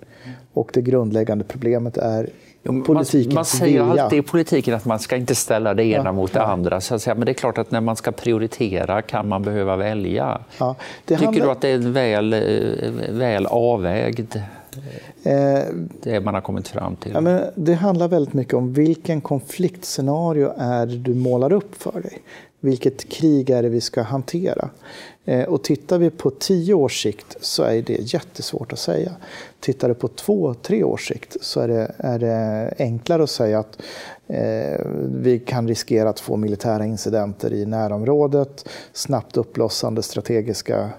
Och 0.52 0.70
det 0.74 0.82
grundläggande 0.82 1.44
problemet 1.44 1.96
är 1.96 2.30
politikens 2.62 3.26
man, 3.26 3.34
man 3.34 3.44
säger 3.44 3.84
vilja. 3.84 4.02
alltid 4.02 4.18
i 4.18 4.22
politiken 4.22 4.74
att 4.74 4.84
man 4.84 4.98
ska 4.98 5.16
inte 5.16 5.34
ställa 5.34 5.74
det 5.74 5.84
ena 5.84 6.04
ja, 6.04 6.12
mot 6.12 6.32
det 6.32 6.38
ja. 6.38 6.44
andra. 6.44 6.80
Så 6.80 6.94
att 6.94 7.02
säga. 7.02 7.14
Men 7.14 7.26
det 7.26 7.32
är 7.32 7.34
klart 7.34 7.58
att 7.58 7.70
när 7.70 7.80
man 7.80 7.96
ska 7.96 8.12
prioritera 8.12 9.02
kan 9.02 9.28
man 9.28 9.42
behöva 9.42 9.76
välja. 9.76 10.40
Ja, 10.58 10.76
Tycker 11.04 11.24
handlar... 11.24 11.46
du 11.46 11.52
att 11.52 11.60
det 11.60 11.68
är 11.68 11.78
väl, 11.78 12.32
eh, 12.32 13.10
väl 13.10 13.46
avvägd 13.46 14.36
det 16.02 16.20
man 16.20 16.34
har 16.34 16.40
kommit 16.40 16.68
fram 16.68 16.96
till? 16.96 17.12
Ja, 17.14 17.20
men 17.20 17.44
det 17.54 17.74
handlar 17.74 18.08
väldigt 18.08 18.34
mycket 18.34 18.54
om 18.54 18.72
vilken 18.72 19.20
konfliktscenario 19.20 20.52
är 20.58 20.86
det 20.86 20.96
du 20.96 21.14
målar 21.14 21.52
upp 21.52 21.82
för 21.82 22.00
dig. 22.00 22.18
Vilket 22.60 23.08
krig 23.08 23.50
är 23.50 23.62
det 23.62 23.68
vi 23.68 23.80
ska 23.80 24.02
hantera? 24.02 24.70
Eh, 25.24 25.44
och 25.44 25.64
tittar 25.64 25.98
vi 25.98 26.10
på 26.10 26.30
tio 26.30 26.74
års 26.74 27.02
sikt 27.02 27.36
så 27.40 27.62
är 27.62 27.82
det 27.82 28.12
jättesvårt 28.12 28.72
att 28.72 28.78
säga. 28.78 29.12
Tittar 29.60 29.88
du 29.88 29.94
på 29.94 30.08
två, 30.08 30.54
tre 30.54 30.84
års 30.84 31.08
sikt 31.08 31.36
så 31.40 31.60
är 31.60 31.68
det, 31.68 31.94
är 31.98 32.18
det 32.18 32.74
enklare 32.78 33.22
att 33.22 33.30
säga 33.30 33.58
att 33.58 33.78
eh, 34.26 34.80
vi 35.04 35.42
kan 35.46 35.68
riskera 35.68 36.08
att 36.08 36.20
få 36.20 36.36
militära 36.36 36.84
incidenter 36.84 37.52
i 37.52 37.66
närområdet, 37.66 38.68
snabbt 38.92 39.36
uppblossande 39.36 40.02
strategiska 40.02 40.90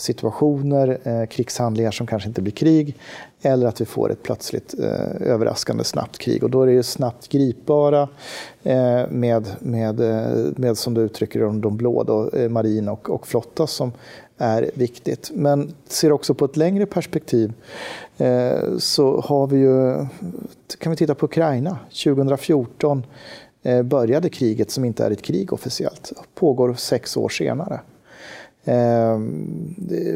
situationer, 0.00 0.98
eh, 1.02 1.26
krigshandlingar 1.26 1.90
som 1.90 2.06
kanske 2.06 2.28
inte 2.28 2.42
blir 2.42 2.52
krig, 2.52 2.96
eller 3.42 3.66
att 3.66 3.80
vi 3.80 3.84
får 3.84 4.12
ett 4.12 4.22
plötsligt 4.22 4.74
eh, 4.78 5.32
överraskande 5.32 5.84
snabbt 5.84 6.18
krig. 6.18 6.44
Och 6.44 6.50
då 6.50 6.62
är 6.62 6.66
det 6.66 6.82
snabbt 6.82 7.28
gripbara 7.28 8.08
eh, 8.62 9.10
med, 9.10 9.46
med, 9.60 10.00
eh, 10.00 10.46
med, 10.56 10.78
som 10.78 10.94
du 10.94 11.00
uttrycker 11.00 11.40
de, 11.40 11.60
de 11.60 11.76
blå, 11.76 12.02
då, 12.02 12.30
eh, 12.30 12.48
marin 12.48 12.88
och, 12.88 13.10
och 13.10 13.26
flotta 13.26 13.66
som 13.66 13.92
är 14.38 14.70
viktigt. 14.74 15.30
Men 15.34 15.74
ser 15.88 16.12
också 16.12 16.34
på 16.34 16.44
ett 16.44 16.56
längre 16.56 16.86
perspektiv 16.86 17.52
eh, 18.18 18.76
så 18.78 19.20
har 19.20 19.46
vi 19.46 19.58
ju, 19.58 20.06
kan 20.78 20.90
vi 20.90 20.96
titta 20.96 21.14
på 21.14 21.26
Ukraina. 21.26 21.78
2014 22.04 23.06
eh, 23.62 23.82
började 23.82 24.28
kriget 24.28 24.70
som 24.70 24.84
inte 24.84 25.04
är 25.04 25.10
ett 25.10 25.22
krig 25.22 25.52
officiellt, 25.52 26.12
pågår 26.34 26.74
sex 26.74 27.16
år 27.16 27.28
senare. 27.28 27.80
Eh, 28.68 29.18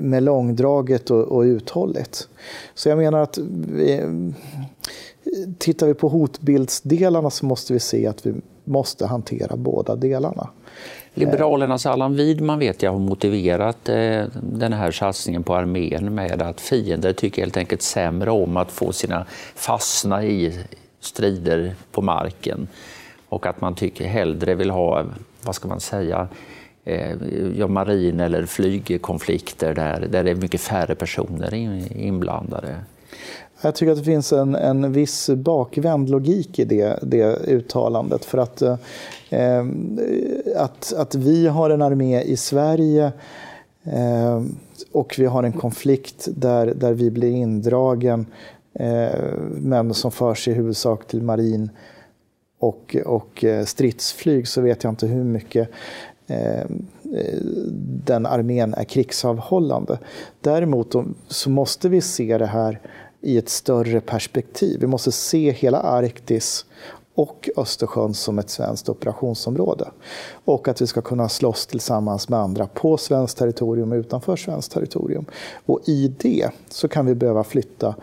med 0.02 0.22
långdraget 0.22 1.10
och, 1.10 1.20
och 1.20 1.40
uthålligt. 1.40 2.28
Så 2.74 2.88
jag 2.88 2.98
menar 2.98 3.18
att 3.18 3.38
vi, 3.68 4.00
tittar 5.58 5.86
vi 5.86 5.94
på 5.94 6.08
hotbildsdelarna 6.08 7.30
så 7.30 7.46
måste 7.46 7.72
vi 7.72 7.80
se 7.80 8.06
att 8.06 8.26
vi 8.26 8.34
måste 8.64 9.06
hantera 9.06 9.56
båda 9.56 9.96
delarna. 9.96 10.48
Liberalernas 11.14 11.86
Allan 11.86 12.16
Widman 12.16 12.58
vet 12.58 12.82
jag 12.82 12.92
har 12.92 12.98
motiverat 12.98 13.88
eh, 13.88 14.24
den 14.42 14.72
här 14.72 14.90
satsningen 14.90 15.42
på 15.42 15.54
armén 15.54 16.14
med 16.14 16.42
att 16.42 16.60
fiender 16.60 17.12
tycker 17.12 17.42
helt 17.42 17.56
enkelt 17.56 17.82
sämre 17.82 18.30
om 18.30 18.56
att 18.56 18.70
få 18.70 18.92
sina 18.92 19.26
fastna 19.54 20.24
i 20.24 20.58
strider 21.00 21.74
på 21.92 22.02
marken 22.02 22.68
och 23.28 23.46
att 23.46 23.60
man 23.60 23.74
tycker 23.74 24.06
hellre 24.06 24.54
vill 24.54 24.70
ha, 24.70 25.04
vad 25.42 25.54
ska 25.54 25.68
man 25.68 25.80
säga, 25.80 26.28
Eh, 26.84 27.16
ja, 27.56 27.68
marin 27.68 28.20
eller 28.20 28.46
flygkonflikter 28.46 29.74
där, 29.74 30.00
där 30.10 30.24
det 30.24 30.30
är 30.30 30.34
mycket 30.34 30.60
färre 30.60 30.94
personer 30.94 31.54
inblandade. 31.96 32.76
Jag 33.62 33.74
tycker 33.74 33.92
att 33.92 33.98
det 33.98 34.04
finns 34.04 34.32
en, 34.32 34.54
en 34.54 34.92
viss 34.92 35.30
bakvänd 35.30 36.10
logik 36.10 36.58
i 36.58 36.64
det, 36.64 36.98
det 37.02 37.36
uttalandet. 37.46 38.24
För 38.24 38.38
att, 38.38 38.62
eh, 38.62 39.66
att, 40.56 40.92
att 40.92 41.14
vi 41.14 41.46
har 41.46 41.70
en 41.70 41.82
armé 41.82 42.22
i 42.22 42.36
Sverige 42.36 43.12
eh, 43.84 44.42
och 44.92 45.14
vi 45.18 45.26
har 45.26 45.42
en 45.42 45.52
konflikt 45.52 46.28
där, 46.36 46.66
där 46.66 46.92
vi 46.92 47.10
blir 47.10 47.30
indragen 47.30 48.26
eh, 48.74 49.20
men 49.50 49.94
som 49.94 50.12
förs 50.12 50.48
i 50.48 50.52
huvudsak 50.52 51.06
till 51.06 51.22
marin 51.22 51.70
och, 52.58 52.96
och 53.04 53.44
eh, 53.44 53.64
stridsflyg 53.64 54.48
så 54.48 54.60
vet 54.60 54.84
jag 54.84 54.90
inte 54.90 55.06
hur 55.06 55.24
mycket 55.24 55.68
Eh, 56.32 56.66
den 58.04 58.26
armén 58.26 58.74
är 58.74 58.84
krigsavhållande. 58.84 59.98
Däremot 60.40 60.94
så 61.28 61.50
måste 61.50 61.88
vi 61.88 62.00
se 62.00 62.38
det 62.38 62.46
här 62.46 62.80
i 63.20 63.38
ett 63.38 63.48
större 63.48 64.00
perspektiv. 64.00 64.80
Vi 64.80 64.86
måste 64.86 65.12
se 65.12 65.52
hela 65.52 65.80
Arktis 65.80 66.66
och 67.14 67.50
Östersjön 67.56 68.14
som 68.14 68.38
ett 68.38 68.50
svenskt 68.50 68.88
operationsområde. 68.88 69.90
Och 70.44 70.68
att 70.68 70.82
vi 70.82 70.86
ska 70.86 71.00
kunna 71.00 71.28
slåss 71.28 71.66
tillsammans 71.66 72.28
med 72.28 72.38
andra 72.38 72.66
på 72.66 72.96
svenskt 72.96 73.38
territorium 73.38 73.92
och 73.92 73.96
utanför 73.96 74.36
svenskt 74.36 74.72
territorium. 74.72 75.24
Och 75.66 75.80
i 75.84 76.14
det 76.18 76.50
så 76.68 76.88
kan 76.88 77.06
vi 77.06 77.14
behöva 77.14 77.44
flytta 77.44 77.94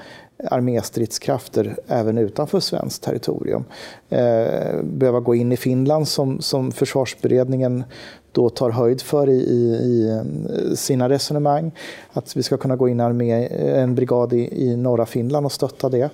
arméstridskrafter 0.52 1.78
även 1.88 2.18
utanför 2.18 2.60
svenskt 2.60 3.04
territorium. 3.04 3.63
Eh, 4.10 4.82
behöva 4.84 5.20
gå 5.20 5.36
in 5.36 5.52
i 5.52 5.58
Finland 5.58 6.08
som, 6.08 6.42
som 6.42 6.72
försvarsberedningen 6.72 7.84
då 8.32 8.50
tar 8.50 8.70
höjd 8.70 9.02
för 9.02 9.30
i, 9.30 9.34
i, 9.34 9.76
i, 9.76 10.10
eh, 10.10 10.74
sina 10.76 11.10
resonemang. 11.10 11.72
Att 12.13 12.38
vi 12.38 12.44
ska 12.44 12.58
kunna 12.58 12.76
gå 12.76 12.89
in 12.89 13.00
armé, 13.00 13.46
eh, 13.46 13.84
en 13.84 13.96
brigad 13.96 14.34
i, 14.34 14.63
i 14.63 14.76
norra 14.76 15.06
Finland 15.06 15.46
och 15.46 15.52
stötta 15.52 15.89
det. 15.89 16.10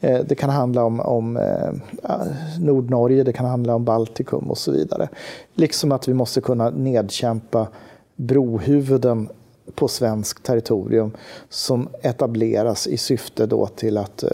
Eh, 0.00 0.20
det 0.28 0.34
kan 0.34 0.50
handla 0.50 0.84
om, 0.84 1.00
om 1.00 1.36
eh, 1.36 1.68
ah, 2.02 2.24
Nordnorge, 2.60 3.22
det 3.22 3.32
kan 3.32 3.46
handla 3.46 3.74
om 3.74 3.84
Baltikum 3.84 4.50
och 4.50 4.58
så 4.58 4.72
vidare. 4.72 5.08
Liksom 5.54 5.92
att 5.92 6.08
vi 6.08 6.14
måste 6.14 6.40
kunna 6.40 6.70
nedkämpa 6.70 7.68
brohuvuden 8.16 9.28
på 9.74 9.88
svenskt 9.88 10.42
territorium 10.44 11.10
som 11.48 11.88
etableras 12.02 12.86
i 12.86 12.96
syfte 12.96 13.46
då 13.46 13.66
till 13.66 13.98
att 13.98 14.22
eh, 14.22 14.28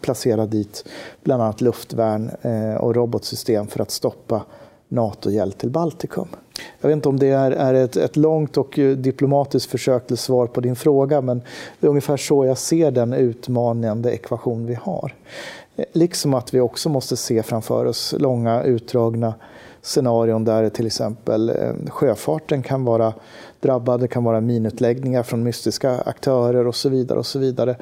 placera 0.00 0.46
dit 0.46 0.84
bland 1.24 1.42
annat 1.42 1.60
luftvärn 1.60 2.30
eh, 2.42 2.74
och 2.74 2.94
robotsystem 2.94 3.66
för 3.66 3.80
att 3.80 3.90
stoppa 3.90 4.42
NATO-hjälp 4.88 5.58
till 5.58 5.70
Baltikum. 5.70 6.28
Jag 6.80 6.88
vet 6.88 6.96
inte 6.96 7.08
om 7.08 7.18
det 7.18 7.28
är, 7.28 7.50
är 7.50 7.74
ett, 7.74 7.96
ett, 7.96 8.16
långt 8.16 8.56
och 8.56 8.78
eh, 8.78 8.96
diplomatiskt 8.96 9.70
försök 9.70 10.06
till 10.06 10.16
svar 10.16 10.46
på 10.46 10.60
din 10.60 10.76
fråga, 10.76 11.20
men 11.20 11.42
det 11.80 11.86
är 11.86 11.88
ungefär 11.88 12.16
så 12.16 12.44
jag 12.44 12.58
ser 12.58 12.90
den 12.90 13.12
utmanande 13.12 14.12
ekvation 14.14 14.66
vi 14.66 14.74
har. 14.74 15.14
Eh, 15.76 15.84
liksom 15.92 16.34
att 16.34 16.54
vi 16.54 16.60
också 16.60 16.88
måste 16.88 17.16
se 17.16 17.42
framför 17.42 17.84
oss 17.84 18.14
långa 18.18 18.62
utdragna 18.62 19.34
scenarion 19.82 20.44
där 20.44 20.68
till 20.68 20.86
exempel 20.86 21.48
eh, 21.48 21.90
sjöfarten 21.90 22.62
kan 22.62 22.84
vara 22.84 23.14
drabbad, 23.60 24.00
det 24.00 24.08
kan 24.08 24.24
vara 24.24 24.40
minutläggningar 24.40 25.22
från 25.22 25.42
mystiska 25.42 25.98
aktörer 25.98 26.66
och 26.66 26.74
så 26.74 26.88
vidare. 26.88 27.18
och 27.18 27.26
Så 27.26 27.38
vidare. 27.38 27.76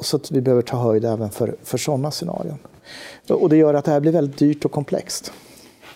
Så 0.00 0.16
att 0.16 0.30
vi 0.30 0.40
behöver 0.40 0.62
ta 0.62 0.76
höjd 0.76 1.04
även 1.04 1.30
för, 1.30 1.54
för 1.62 1.78
sådana 1.78 2.10
scenarion. 2.10 2.58
Och 3.28 3.48
det 3.48 3.56
gör 3.56 3.74
att 3.74 3.84
det 3.84 3.90
här 3.90 4.00
blir 4.00 4.12
väldigt 4.12 4.38
dyrt 4.38 4.64
och 4.64 4.72
komplext. 4.72 5.32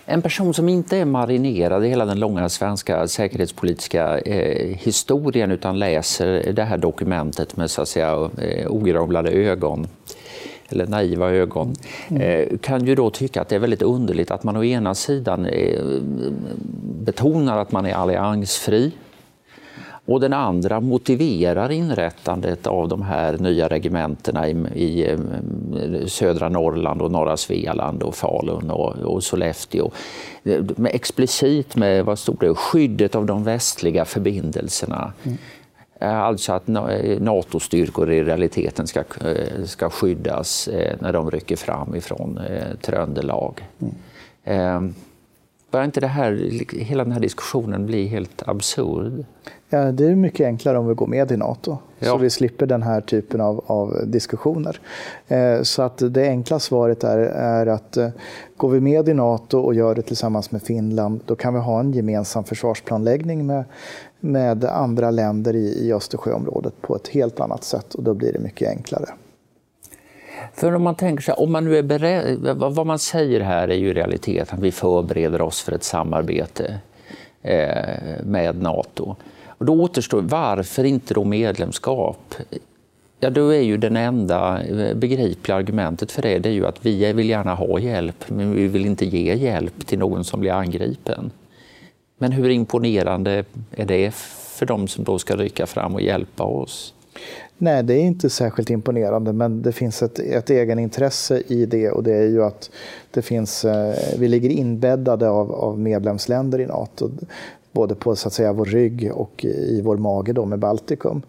En 0.07 0.21
person 0.21 0.53
som 0.53 0.69
inte 0.69 0.97
är 0.97 1.05
marinerad 1.05 1.85
i 1.85 1.87
hela 1.87 2.05
den 2.05 2.19
långa 2.19 2.49
svenska 2.49 3.07
säkerhetspolitiska 3.07 4.19
eh, 4.19 4.77
historien 4.77 5.51
utan 5.51 5.79
läser 5.79 6.53
det 6.53 6.63
här 6.63 6.77
dokumentet 6.77 7.57
med 7.57 7.71
så 7.71 7.81
att 7.81 7.87
säga, 7.87 8.29
eh, 8.37 8.67
ögon 9.27 9.87
eller 10.69 10.87
naiva 10.87 11.31
ögon, 11.31 11.75
mm. 12.07 12.21
eh, 12.21 12.57
kan 12.57 12.85
ju 12.85 12.95
då 12.95 13.09
tycka 13.09 13.41
att 13.41 13.49
det 13.49 13.55
är 13.55 13.59
väldigt 13.59 13.81
underligt 13.81 14.31
att 14.31 14.43
man 14.43 14.57
å 14.57 14.63
ena 14.63 14.95
sidan 14.95 15.45
eh, 15.45 15.81
betonar 17.05 17.57
att 17.57 17.71
man 17.71 17.85
är 17.85 17.93
alliansfri. 17.93 18.91
Och 20.05 20.19
den 20.19 20.33
andra 20.33 20.79
motiverar 20.79 21.71
inrättandet 21.71 22.67
av 22.67 22.87
de 22.87 23.01
här 23.01 23.37
nya 23.37 23.67
regementena 23.67 24.47
i, 24.47 24.51
i 24.75 25.11
eh, 25.11 25.17
södra 26.05 26.49
Norrland 26.49 27.01
och 27.01 27.11
norra 27.11 27.37
Svealand 27.37 28.03
och 28.03 28.15
Falun 28.15 28.71
och, 28.71 28.95
och 28.95 29.23
Sollefteå. 29.23 29.91
Med, 30.43 30.91
explicit 30.95 31.75
med 31.75 32.05
vad 32.05 32.19
stod 32.19 32.39
det, 32.39 32.55
skyddet 32.55 33.15
av 33.15 33.25
de 33.25 33.43
västliga 33.43 34.05
förbindelserna. 34.05 35.13
Mm. 35.23 35.37
Alltså 35.99 36.53
att 36.53 36.69
eh, 36.69 37.19
NATO-styrkor 37.19 38.11
i 38.11 38.23
realiteten 38.23 38.87
ska, 38.87 39.03
ska 39.65 39.89
skyddas 39.89 40.69
när 40.99 41.13
de 41.13 41.31
rycker 41.31 41.55
fram 41.55 41.95
ifrån 41.95 42.39
Tröndelag. 42.81 43.67
Mm. 44.43 44.93
Börjar 45.71 45.85
inte 45.85 45.99
det 45.99 46.07
här, 46.07 46.31
hela 46.79 47.03
den 47.03 47.13
här 47.13 47.19
diskussionen 47.19 47.85
bli 47.85 48.07
helt 48.07 48.43
absurd? 48.45 49.25
Ja, 49.75 49.91
det 49.91 50.05
är 50.05 50.15
mycket 50.15 50.45
enklare 50.45 50.77
om 50.77 50.87
vi 50.87 50.93
går 50.93 51.07
med 51.07 51.31
i 51.31 51.37
Nato, 51.37 51.77
ja. 51.99 52.11
så 52.11 52.17
vi 52.17 52.29
slipper 52.29 52.65
den 52.65 52.83
här 52.83 53.01
typen 53.01 53.41
av, 53.41 53.63
av 53.67 54.01
diskussioner. 54.05 54.79
Eh, 55.27 55.61
så 55.61 55.81
att 55.81 56.01
det 56.13 56.27
enkla 56.27 56.59
svaret 56.59 57.03
är, 57.03 57.17
är 57.17 57.67
att 57.67 57.97
eh, 57.97 58.09
går 58.57 58.69
vi 58.69 58.79
med 58.79 59.09
i 59.09 59.13
Nato 59.13 59.59
och 59.59 59.73
gör 59.75 59.95
det 59.95 60.01
tillsammans 60.01 60.51
med 60.51 60.61
Finland, 60.61 61.19
då 61.25 61.35
kan 61.35 61.53
vi 61.53 61.59
ha 61.59 61.79
en 61.79 61.91
gemensam 61.91 62.43
försvarsplanläggning 62.43 63.45
med, 63.45 63.63
med 64.19 64.65
andra 64.65 65.11
länder 65.11 65.55
i, 65.55 65.87
i 65.87 65.93
Östersjöområdet 65.93 66.81
på 66.81 66.95
ett 66.95 67.07
helt 67.07 67.39
annat 67.39 67.63
sätt 67.63 67.93
och 67.93 68.03
då 68.03 68.13
blir 68.13 68.33
det 68.33 68.39
mycket 68.39 68.69
enklare. 68.69 69.05
För 70.53 70.75
om 70.75 70.83
man 70.83 70.95
tänker 70.95 71.23
sig, 71.23 71.33
om 71.33 71.51
man 71.51 71.65
nu 71.65 71.77
är 71.77 71.83
beredd, 71.83 72.57
vad 72.57 72.85
man 72.85 72.99
säger 72.99 73.41
här 73.41 73.67
är 73.67 73.75
ju 73.75 73.89
i 73.89 73.93
realiteten 73.93 74.57
att 74.57 74.63
vi 74.63 74.71
förbereder 74.71 75.41
oss 75.41 75.61
för 75.61 75.71
ett 75.71 75.83
samarbete 75.83 76.79
eh, 77.41 78.23
med 78.23 78.61
Nato. 78.61 79.15
Och 79.57 79.65
då 79.65 79.73
återstår, 79.73 80.21
varför 80.21 80.83
inte 80.83 81.13
då 81.13 81.23
medlemskap? 81.23 82.35
Ja, 83.19 83.29
då 83.29 83.49
är 83.49 83.61
ju 83.61 83.77
den 83.77 83.97
enda 83.97 84.63
eh, 84.63 84.95
begripliga 84.95 85.57
argumentet 85.57 86.11
för 86.11 86.21
det, 86.21 86.39
det 86.39 86.49
är 86.49 86.53
ju 86.53 86.65
att 86.65 86.85
vi 86.85 87.13
vill 87.13 87.29
gärna 87.29 87.55
ha 87.55 87.79
hjälp, 87.79 88.25
men 88.27 88.53
vi 88.53 88.67
vill 88.67 88.85
inte 88.85 89.05
ge 89.05 89.33
hjälp 89.33 89.87
till 89.87 89.99
någon 89.99 90.23
som 90.23 90.39
blir 90.39 90.51
angripen. 90.51 91.31
Men 92.17 92.31
hur 92.31 92.49
imponerande 92.49 93.45
är 93.71 93.85
det 93.85 94.13
för 94.57 94.65
de 94.65 94.87
som 94.87 95.03
då 95.03 95.19
ska 95.19 95.35
rycka 95.35 95.65
fram 95.65 95.95
och 95.95 96.01
hjälpa 96.01 96.43
oss? 96.43 96.93
Nej, 97.57 97.83
det 97.83 97.93
är 97.93 98.01
inte 98.01 98.29
särskilt 98.29 98.69
imponerande, 98.69 99.33
men 99.33 99.61
det 99.61 99.71
finns 99.71 100.03
ett, 100.03 100.19
ett 100.19 100.49
egenintresse 100.49 101.43
i 101.47 101.65
det 101.65 101.91
och 101.91 102.03
det 102.03 102.13
är 102.13 102.27
ju 102.27 102.43
att 102.43 102.69
det 103.11 103.21
finns, 103.21 103.65
eh, 103.65 103.95
vi 104.19 104.27
ligger 104.27 104.49
inbäddade 104.49 105.29
av, 105.29 105.51
av 105.51 105.79
medlemsländer 105.79 106.59
i 106.59 106.65
Nato 106.65 107.11
både 107.75 107.95
på 107.95 108.15
så 108.15 108.27
att 108.27 108.33
säga, 108.33 108.53
vår 108.53 108.65
rygg 108.65 109.11
och 109.13 109.45
i 109.45 109.81
vår 109.81 109.97
mage 109.97 110.33
då 110.33 110.45
med 110.45 110.59
Baltikum. 110.59 111.21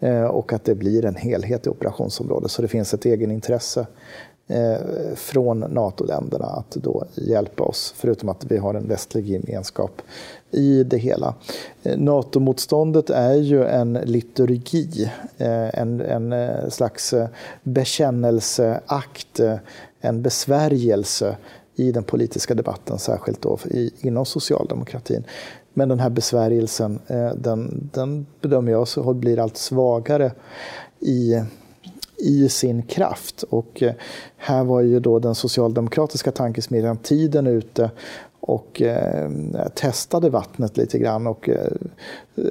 Eh, 0.00 0.24
och 0.24 0.52
att 0.52 0.64
det 0.64 0.74
blir 0.74 1.04
en 1.04 1.14
helhet 1.14 1.66
i 1.66 1.70
operationsområdet. 1.70 2.50
Så 2.50 2.62
det 2.62 2.68
finns 2.68 2.94
ett 2.94 3.06
egenintresse 3.06 3.86
eh, 4.48 5.14
från 5.14 5.60
NATO-länderna 5.60 6.46
att 6.46 6.70
då 6.70 7.04
hjälpa 7.14 7.64
oss, 7.64 7.94
förutom 7.96 8.28
att 8.28 8.44
vi 8.44 8.56
har 8.56 8.74
en 8.74 8.88
västlig 8.88 9.26
gemenskap 9.26 10.02
i 10.50 10.84
det 10.84 10.98
hela. 10.98 11.34
Eh, 11.82 11.98
NATO-motståndet 11.98 13.10
är 13.10 13.34
ju 13.34 13.64
en 13.64 13.92
liturgi, 13.92 15.10
eh, 15.38 15.80
en, 15.80 16.00
en 16.00 16.32
eh, 16.32 16.68
slags 16.68 17.12
eh, 17.12 17.28
bekännelseakt, 17.62 19.40
en 20.00 20.22
besvärjelse 20.22 21.36
i 21.76 21.92
den 21.92 22.04
politiska 22.04 22.54
debatten, 22.54 22.98
särskilt 22.98 23.42
då 23.42 23.58
i, 23.70 23.90
inom 24.00 24.26
socialdemokratin. 24.26 25.24
Men 25.74 25.88
den 25.88 26.00
här 26.00 26.10
besvärjelsen, 26.10 26.98
eh, 27.06 27.30
den, 27.36 27.90
den 27.92 28.26
bedömer 28.40 28.72
jag 28.72 28.88
så 28.88 29.14
blir 29.14 29.38
allt 29.38 29.56
svagare 29.56 30.32
i, 31.00 31.42
i 32.16 32.48
sin 32.48 32.82
kraft. 32.82 33.42
Och 33.42 33.82
eh, 33.82 33.92
här 34.36 34.64
var 34.64 34.80
ju 34.80 35.00
då 35.00 35.18
den 35.18 35.34
socialdemokratiska 35.34 36.32
tankesmedjan 36.32 36.96
Tiden 36.96 37.46
ute 37.46 37.90
och 38.44 38.82
eh, 38.82 39.30
testade 39.74 40.30
vattnet 40.30 40.76
lite 40.76 40.98
grann 40.98 41.26
och 41.26 41.48
eh, 41.48 41.72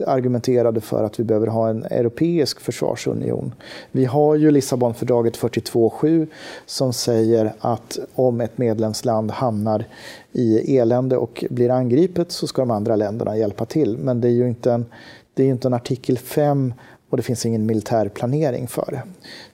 argumenterade 0.08 0.82
för 0.82 1.04
att 1.04 1.20
vi 1.20 1.24
behöver 1.24 1.48
ha 1.48 1.70
en 1.70 1.86
europeisk 1.86 2.60
försvarsunion. 2.60 3.54
Vi 3.92 4.06
har 4.06 4.36
ju 4.36 4.52
Lissabonfördraget 4.52 5.38
42.7 5.38 6.28
som 6.66 6.94
säger 6.94 7.54
att 7.60 8.00
om 8.16 8.42
ett 8.42 8.58
medlemsland 8.58 9.32
hamnar 9.32 9.86
i 10.32 10.78
elände 10.78 11.18
och 11.18 11.46
blir 11.50 11.70
angripet 11.70 12.32
så 12.32 12.48
ska 12.48 12.62
de 12.62 12.72
andra 12.72 12.96
länderna 12.96 13.38
hjälpa 13.38 13.66
till. 13.66 13.98
Men 13.98 14.22
det 14.22 14.28
är 14.28 14.34
ju 14.34 14.48
inte 14.48 14.72
en, 14.72 14.86
det 15.34 15.44
är 15.44 15.48
inte 15.48 15.68
en 15.68 15.74
artikel 15.74 16.18
5 16.18 16.74
och 17.10 17.18
det 17.18 17.24
finns 17.24 17.46
ingen 17.46 17.66
militär 17.66 18.10
planering 18.10 18.68
för 18.68 18.92
det. 18.92 19.02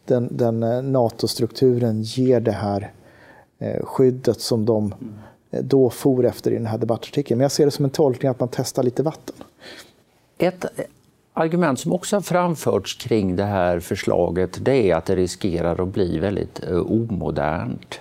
Den, 0.06 0.38
den 0.38 0.63
eh, 0.63 0.82
NATO-strukturen 0.82 2.02
ger 2.02 2.39
det 2.39 2.52
här 2.52 2.91
eh, 3.60 3.86
skyddet 3.86 4.41
som 4.41 4.65
de 4.65 4.93
Eh, 5.58 5.63
då 5.63 5.89
for 5.89 6.26
efter 6.26 6.52
i 6.52 6.54
den 6.54 6.65
här 6.65 6.78
debattartikeln. 6.78 7.38
Men 7.38 7.43
jag 7.43 7.52
ser 7.52 7.65
det 7.65 7.72
som 7.72 7.86
en 7.86 7.91
tolkning 7.91 8.32
att 8.32 8.39
man 8.39 8.50
testar 8.52 8.84
lite 8.84 9.04
vatten. 9.04 9.36
Ett 10.38 10.63
eh, 10.63 10.86
argument 11.34 11.80
som 11.80 11.93
också 11.93 12.15
har 12.15 12.22
framförts 12.22 12.93
kring 12.93 13.36
det 13.36 13.43
här 13.43 13.80
förslaget 13.80 14.65
det 14.65 14.91
är 14.91 14.96
att 14.96 15.06
det 15.06 15.15
riskerar 15.15 15.82
att 15.82 15.88
bli 15.88 16.20
väldigt 16.20 16.63
eh, 16.63 16.78
omodernt. 16.78 18.00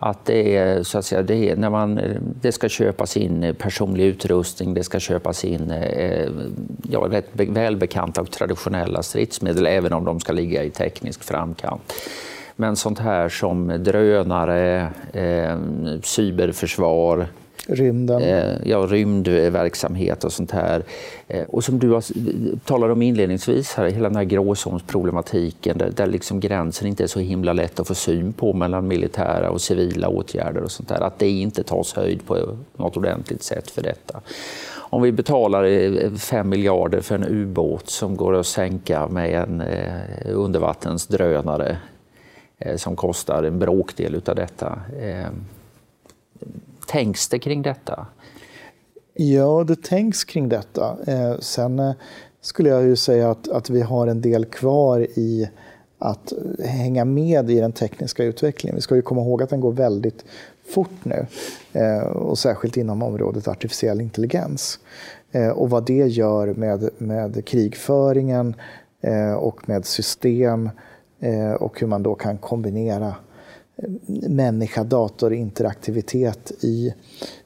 Att 0.00 0.24
det, 0.24 0.56
är, 0.56 0.82
så 0.82 0.98
att 0.98 1.04
säga, 1.04 1.22
det, 1.22 1.50
är, 1.50 1.56
när 1.56 1.70
man, 1.70 2.00
det 2.40 2.52
ska 2.52 2.68
köpas 2.68 3.16
in 3.16 3.54
personlig 3.58 4.04
utrustning, 4.04 4.74
det 4.74 4.84
ska 4.84 5.00
köpas 5.00 5.44
in 5.44 5.70
eh, 5.70 6.28
ja, 6.90 7.00
rätt 7.10 7.28
välbekanta 7.32 8.20
och 8.20 8.30
traditionella 8.30 9.02
stridsmedel 9.02 9.66
även 9.66 9.92
om 9.92 10.04
de 10.04 10.20
ska 10.20 10.32
ligga 10.32 10.64
i 10.64 10.70
teknisk 10.70 11.24
framkant. 11.24 11.92
Men 12.60 12.76
sånt 12.76 12.98
här 12.98 13.28
som 13.28 13.68
drönare, 13.84 14.88
eh, 15.12 15.58
cyberförsvar, 16.02 17.26
Rymden. 17.70 18.22
Eh, 18.22 18.56
ja, 18.64 18.78
rymdverksamhet 18.78 20.24
och 20.24 20.32
sånt 20.32 20.50
här. 20.50 20.82
Eh, 21.28 21.44
och 21.48 21.64
som 21.64 21.78
du 21.78 22.00
talade 22.64 22.92
om 22.92 23.02
inledningsvis, 23.02 23.74
här, 23.74 23.86
hela 23.86 24.08
den 24.08 24.16
här 24.16 24.24
gråzonsproblematiken 24.24 25.78
där, 25.78 25.90
där 25.90 26.06
liksom 26.06 26.40
gränsen 26.40 26.88
inte 26.88 27.02
är 27.02 27.06
så 27.06 27.20
himla 27.20 27.52
lätt 27.52 27.80
att 27.80 27.88
få 27.88 27.94
syn 27.94 28.32
på 28.32 28.52
mellan 28.52 28.88
militära 28.88 29.50
och 29.50 29.60
civila 29.60 30.08
åtgärder 30.08 30.62
och 30.62 30.70
sånt 30.70 30.88
där. 30.88 31.00
Att 31.00 31.18
det 31.18 31.28
inte 31.28 31.62
tas 31.62 31.92
höjd 31.92 32.26
på 32.26 32.56
något 32.76 32.96
ordentligt 32.96 33.42
sätt 33.42 33.70
för 33.70 33.82
detta. 33.82 34.20
Om 34.74 35.02
vi 35.02 35.12
betalar 35.12 36.16
5 36.16 36.38
eh, 36.38 36.44
miljarder 36.44 37.00
för 37.00 37.14
en 37.14 37.24
ubåt 37.24 37.90
som 37.90 38.16
går 38.16 38.34
att 38.34 38.46
sänka 38.46 39.08
med 39.08 39.42
en 39.42 39.60
eh, 39.60 40.00
undervattensdrönare 40.32 41.76
Eh, 42.58 42.76
som 42.76 42.96
kostar 42.96 43.42
en 43.42 43.58
bråkdel 43.58 44.14
utav 44.14 44.36
detta. 44.36 44.80
Eh, 45.00 45.28
tänks 46.86 47.28
det 47.28 47.38
kring 47.38 47.62
detta? 47.62 48.06
Ja, 49.14 49.64
det 49.64 49.82
tänks 49.82 50.24
kring 50.24 50.48
detta. 50.48 50.96
Eh, 51.06 51.38
sen 51.38 51.94
skulle 52.40 52.68
jag 52.68 52.84
ju 52.84 52.96
säga 52.96 53.30
att, 53.30 53.48
att 53.48 53.70
vi 53.70 53.80
har 53.80 54.06
en 54.06 54.20
del 54.20 54.44
kvar 54.44 55.00
i 55.00 55.50
att 55.98 56.32
hänga 56.64 57.04
med 57.04 57.50
i 57.50 57.60
den 57.60 57.72
tekniska 57.72 58.24
utvecklingen. 58.24 58.76
Vi 58.76 58.82
ska 58.82 58.96
ju 58.96 59.02
komma 59.02 59.20
ihåg 59.20 59.42
att 59.42 59.50
den 59.50 59.60
går 59.60 59.72
väldigt 59.72 60.24
fort 60.74 61.04
nu. 61.04 61.26
Och 62.14 62.38
särskilt 62.38 62.76
inom 62.76 63.02
området 63.02 63.48
artificiell 63.48 64.00
intelligens. 64.00 64.78
Och 65.54 65.70
vad 65.70 65.86
det 65.86 66.06
gör 66.06 66.54
med, 66.54 66.90
med 66.98 67.44
krigföringen 67.44 68.54
och 69.38 69.68
med 69.68 69.84
system 69.84 70.70
Eh, 71.20 71.52
och 71.52 71.80
hur 71.80 71.86
man 71.86 72.02
då 72.02 72.14
kan 72.14 72.38
kombinera 72.38 73.14
eh, 73.76 73.90
människa-dator-interaktivitet 74.28 76.52
i, 76.60 76.94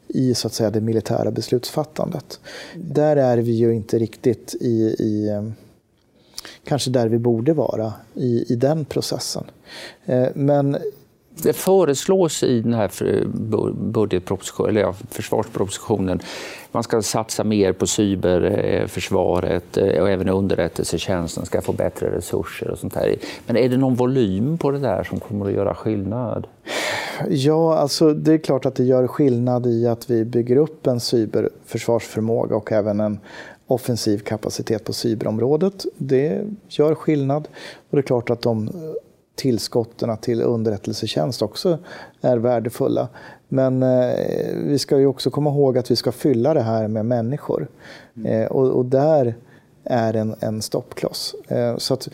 i 0.09 0.35
så 0.35 0.47
att 0.47 0.53
säga, 0.53 0.71
det 0.71 0.81
militära 0.81 1.31
beslutsfattandet. 1.31 2.41
Där 2.77 3.17
är 3.17 3.39
vi 3.39 3.53
ju 3.53 3.75
inte 3.75 3.99
riktigt 3.99 4.55
i, 4.61 4.97
i 4.99 5.29
eh, 5.29 5.45
kanske 6.65 6.91
där 6.91 7.09
vi 7.09 7.19
borde 7.19 7.53
vara 7.53 7.93
i, 8.15 8.53
i 8.53 8.57
den 8.57 8.85
processen. 8.85 9.45
Men 10.35 10.77
det 11.35 11.53
föreslås 11.53 12.43
i 12.43 12.61
den 12.61 12.75
här 12.75 12.91
budgetpropositionen, 13.75 14.71
eller 14.71 14.81
ja, 14.81 14.95
försvarspropositionen 15.11 16.21
man 16.73 16.83
ska 16.83 17.03
satsa 17.03 17.45
mer 17.45 17.73
på 17.73 17.87
cyberförsvaret 17.87 19.77
eh, 19.77 19.87
eh, 19.87 20.03
och 20.03 20.11
även 20.11 20.29
underrättelsetjänsten 20.29 21.47
ska 21.47 21.61
få 21.61 21.73
bättre 21.73 22.17
resurser 22.17 22.71
och 22.71 22.79
sånt 22.79 22.95
där. 22.95 23.17
Men 23.47 23.57
är 23.57 23.69
det 23.69 23.77
någon 23.77 23.95
volym 23.95 24.59
på 24.59 24.71
det 24.71 24.79
där 24.79 25.05
som 25.05 25.21
kommer 25.21 25.47
att 25.47 25.53
göra 25.53 25.75
skillnad? 25.75 26.47
Ja, 27.29 27.75
alltså 27.79 28.15
det 28.15 28.33
är 28.33 28.39
klart 28.39 28.67
att 28.67 28.75
det 28.75 28.85
gör 28.85 29.07
skillnad 29.07 29.67
i 29.67 29.87
att 29.87 30.11
vi 30.11 30.25
bygger 30.25 30.57
upp 30.57 30.87
en 30.87 31.01
cyberförsvarsförmåga 31.01 32.57
och 32.57 32.73
även 32.73 33.01
en 33.01 33.21
offensiv 33.67 34.19
kapacitet 34.19 34.85
på 34.85 34.93
cyberområdet. 34.93 35.85
Det 35.97 36.41
gör 36.69 36.95
skillnad. 36.95 37.49
Och 37.91 37.97
det 37.97 37.99
är 37.99 38.03
klart 38.03 38.31
att 38.31 38.43
de 38.43 38.71
tillskotten 39.35 40.17
till 40.17 40.43
underrättelsetjänst 40.43 41.43
också 41.43 41.79
är 42.21 42.37
värdefulla. 42.37 43.09
Men 43.49 43.83
eh, 43.83 44.57
vi 44.57 44.79
ska 44.79 44.99
ju 44.99 45.07
också 45.07 45.31
komma 45.31 45.51
ihåg 45.51 45.79
att 45.79 45.91
vi 45.91 45.97
ska 45.97 46.13
fylla 46.13 46.55
det 46.55 46.61
här 46.61 46.89
med 46.89 47.07
människor. 47.07 47.69
Eh, 48.25 48.47
och, 48.47 48.69
och, 48.69 48.85
där 48.85 49.35
är 49.85 50.15
en, 50.15 50.35
en 50.41 50.63
stoppkloss. 50.63 51.35
Eh, 51.49 51.77
så 51.77 51.95
att 51.95 52.09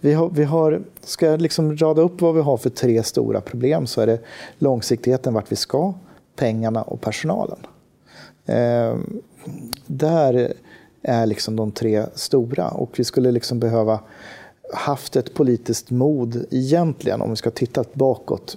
vi 0.00 0.12
har, 0.12 0.30
vi 0.30 0.44
har, 0.44 0.82
ska 1.00 1.26
jag 1.26 1.40
liksom 1.40 1.76
rada 1.76 2.02
upp 2.02 2.20
vad 2.20 2.34
vi 2.34 2.40
har 2.40 2.56
för 2.56 2.70
tre 2.70 3.02
stora 3.02 3.40
problem 3.40 3.86
så 3.86 4.00
är 4.00 4.06
det 4.06 4.18
långsiktigheten 4.58 5.34
vart 5.34 5.52
vi 5.52 5.56
ska, 5.56 5.92
pengarna 6.36 6.82
och 6.82 7.00
personalen. 7.00 7.58
Eh, 8.46 8.94
där 9.86 10.52
är 11.02 11.26
liksom 11.26 11.56
de 11.56 11.72
tre 11.72 12.06
stora 12.14 12.68
och 12.68 12.98
vi 12.98 13.04
skulle 13.04 13.30
liksom 13.30 13.60
behöva 13.60 14.00
haft 14.72 15.16
ett 15.16 15.34
politiskt 15.34 15.90
mod 15.90 16.46
egentligen, 16.50 17.20
om 17.20 17.30
vi 17.30 17.36
ska 17.36 17.50
titta 17.50 17.84
bakåt 17.92 18.56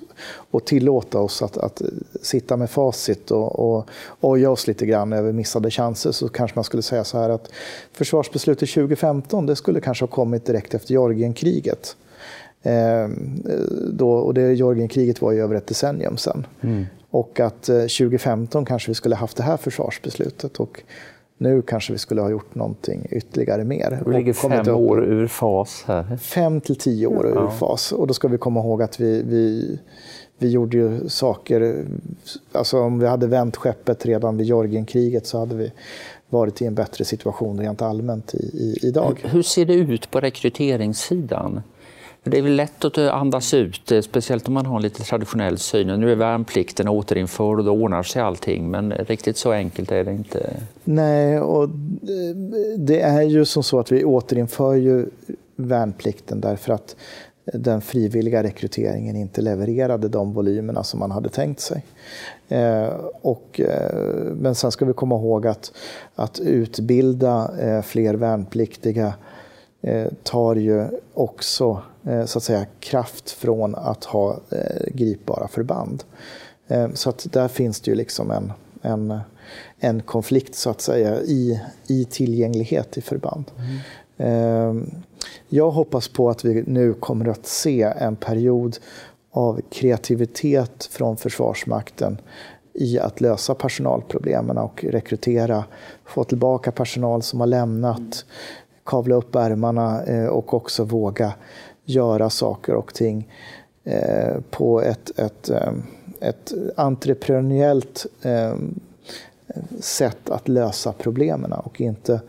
och 0.52 0.65
tillåta 0.65 1.19
oss 1.19 1.41
att, 1.41 1.58
att 1.58 1.82
sitta 2.21 2.58
med 2.58 2.69
facit 2.69 3.32
och, 3.32 3.60
och 3.60 3.89
oja 4.19 4.52
oss 4.52 4.67
lite 4.67 4.86
grann 4.86 5.13
över 5.13 5.32
missade 5.32 5.71
chanser 5.71 6.12
så 6.12 6.30
kanske 6.30 6.58
man 6.58 6.63
skulle 6.63 6.84
säga 6.84 7.04
så 7.04 7.17
här 7.17 7.30
att 7.30 7.49
försvarsbeslutet 7.91 8.69
2015 8.69 9.45
det 9.45 9.56
skulle 9.56 9.82
kanske 9.82 10.04
ha 10.04 10.08
kommit 10.08 10.45
direkt 10.45 10.73
efter 10.73 10.91
Georgienkriget. 10.91 11.95
Eh, 12.63 13.10
då, 13.91 14.12
och 14.12 14.34
det 14.34 14.54
Georgienkriget 14.54 15.21
var 15.21 15.32
ju 15.32 15.41
över 15.41 15.56
ett 15.56 15.67
decennium 15.67 16.17
sedan. 16.17 16.47
Mm. 16.62 16.86
Och 17.10 17.39
att 17.39 17.63
2015 17.63 18.62
eh, 18.62 18.65
kanske 18.65 18.91
vi 18.91 18.95
skulle 18.95 19.15
haft 19.15 19.38
det 19.38 19.43
här 19.43 19.58
försvarsbeslutet. 19.58 20.58
Och 20.58 20.84
nu 21.38 21.62
kanske 21.62 21.93
vi 21.93 22.00
skulle 22.00 22.22
ha 22.22 22.30
gjort 22.30 22.56
någonting 22.56 23.08
ytterligare 23.10 23.63
mer. 23.63 24.04
Vi 24.06 24.13
ligger 24.13 24.34
fem 24.34 24.76
år 24.76 25.04
ur 25.04 25.28
fas 25.28 25.84
här. 25.88 26.17
Fem 26.17 26.62
till 26.62 26.76
tio 26.76 27.08
år 27.08 27.28
ur 27.28 27.36
ja. 27.36 27.52
fas. 27.52 27.91
Och 27.91 28.08
då 28.08 28.13
ska 28.13 28.28
vi 28.28 28.38
komma 28.38 28.60
ihåg 28.60 28.82
att 28.82 29.00
vi, 29.00 29.24
vi, 29.24 29.80
vi 30.38 30.50
gjorde 30.50 30.78
ju 30.78 31.10
saker... 31.10 31.86
Alltså 32.52 32.80
om 32.80 33.00
vi 33.00 33.08
hade 33.08 33.28
vänt 33.28 33.56
skeppet 33.56 34.06
redan 34.06 34.38
vid 34.38 34.48
Georgienkriget 34.48 35.28
så 35.28 35.39
hade 35.39 35.56
vi 35.56 35.72
varit 36.30 36.62
i 36.62 36.65
en 36.65 36.76
bättre 36.76 37.06
situation 37.06 37.60
rent 37.60 37.82
allmänt 37.82 38.34
i, 38.34 38.38
i, 38.38 38.88
idag. 38.88 39.19
Hur 39.24 39.41
ser 39.41 39.65
det 39.65 39.74
ut 39.74 40.12
på 40.12 40.19
rekryteringssidan? 40.19 41.62
Det 42.24 42.38
är 42.38 42.42
väl 42.42 42.56
lätt 42.56 42.86
att 42.86 42.98
eh, 42.98 43.16
andas 43.16 43.54
ut, 43.54 43.92
eh, 43.92 44.02
speciellt 44.02 44.48
om 44.48 44.54
man 44.54 44.66
har 44.66 44.76
en 44.76 44.82
lite 44.82 45.04
traditionell 45.04 45.58
syn. 45.58 45.88
Nu 45.88 46.12
är 46.12 46.16
värnplikten 46.16 46.88
återinförd 46.88 47.60
och 47.60 47.66
då 47.66 47.72
ordnar 47.72 48.04
sig 48.04 48.22
allting, 48.22 48.72
men 48.72 48.92
riktigt 48.92 49.38
så 49.38 49.52
enkelt 49.52 49.92
är 49.92 50.04
det 50.04 50.12
inte. 50.12 50.54
Nej, 50.84 51.40
och 51.40 51.70
det 52.78 53.02
är 53.02 53.22
ju 53.22 53.46
som 53.46 53.64
så 53.64 53.80
att 53.80 53.92
vi 53.92 54.04
återinför 54.04 54.74
ju 54.74 55.06
värnplikten 55.56 56.42
därför 56.42 56.74
att 56.74 56.96
den 57.46 57.82
frivilliga 57.82 58.44
rekryteringen 58.44 59.16
inte 59.16 59.42
levererade 59.42 60.08
de 60.08 60.34
volymerna 60.34 60.84
som 60.84 61.00
man 61.00 61.12
hade 61.12 61.30
tänkt 61.30 61.60
sig. 61.60 61.86
Eh, 62.50 62.90
och, 63.22 63.60
eh, 63.60 64.34
men 64.36 64.56
sen 64.56 64.72
ska 64.72 64.86
vi 64.86 64.94
komma 64.94 65.16
ihåg 65.16 65.48
att, 65.48 65.72
att 66.16 66.40
utbilda 66.40 67.52
eh, 67.60 67.82
fler 67.82 68.14
värnpliktiga 68.14 69.08
eh, 69.08 69.14
tar 70.24 70.56
ju 70.56 70.88
också 71.13 71.82
Eh, 72.06 72.26
så 72.26 72.38
att 72.38 72.43
säga, 72.43 72.65
kraft 72.80 73.32
från 73.32 73.76
att 73.76 74.04
ha 74.04 74.32
eh, 74.32 74.93
gripbara 74.93 75.48
förband. 75.48 76.04
Eh, 76.67 76.91
så 76.93 77.10
att 77.10 77.28
där 77.32 77.48
finns 77.48 77.82
det 77.82 77.91
ju 77.91 77.96
liksom 77.96 78.32
en, 78.32 78.54
en, 78.82 79.19
en 79.80 80.02
konflikt 80.02 80.56
så 80.56 80.69
att 80.69 80.82
säga 80.82 81.22
i, 81.22 81.62
i 81.88 82.06
tillgänglighet 82.06 82.98
i 82.98 83.02
förband. 83.02 83.46
Mm. 83.58 84.89
Jag 85.50 85.72
hoppas 85.72 86.08
på 86.08 86.30
att 86.30 86.46
vi 86.46 86.63
nu 86.67 86.93
kommer 86.93 87.28
att 87.28 87.46
se 87.46 87.82
en 87.82 88.15
period 88.15 88.78
av 89.32 89.62
kreativitet 89.69 90.89
från 90.91 91.17
Försvarsmakten 91.17 92.17
i 92.74 93.00
att 93.00 93.22
lösa 93.22 93.56
personalproblemen 93.56 94.58
och 94.58 94.84
rekrytera, 94.84 95.63
få 96.06 96.24
tillbaka 96.24 96.72
personal 96.72 97.22
som 97.22 97.39
har 97.39 97.48
lämnat, 97.48 98.26
kavla 98.84 99.15
upp 99.15 99.36
ärmarna 99.36 100.04
eh, 100.04 100.26
och 100.26 100.54
också 100.54 100.84
våga 100.84 101.34
göra 101.86 102.30
saker 102.30 102.74
och 102.74 102.93
ting 102.93 103.32
eh, 103.84 104.39
på 104.52 104.82
ett, 104.82 105.19
ett, 105.19 105.50
eh, 105.50 105.74
ett 106.19 106.54
entreprenöriellt 106.76 108.06
sätt 109.80 110.30
att 110.30 110.48
lösa 110.48 110.93
problemen 110.93 111.54
och 111.54 111.82
inte, 111.82 112.22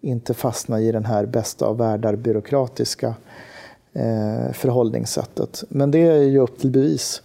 inte 0.00 0.34
fastna 0.34 0.80
i 0.80 0.92
den 0.92 1.04
här 1.04 1.26
bästa 1.26 1.66
av 1.66 1.78
världar 1.78 2.16
byråkratiska 2.16 3.14
förhållningssättet. 4.52 5.64
Men 5.68 5.90
det 5.90 5.98
är 5.98 6.22
ju 6.22 6.38
upp 6.38 6.58
till 6.58 6.70
bevis 6.70 7.22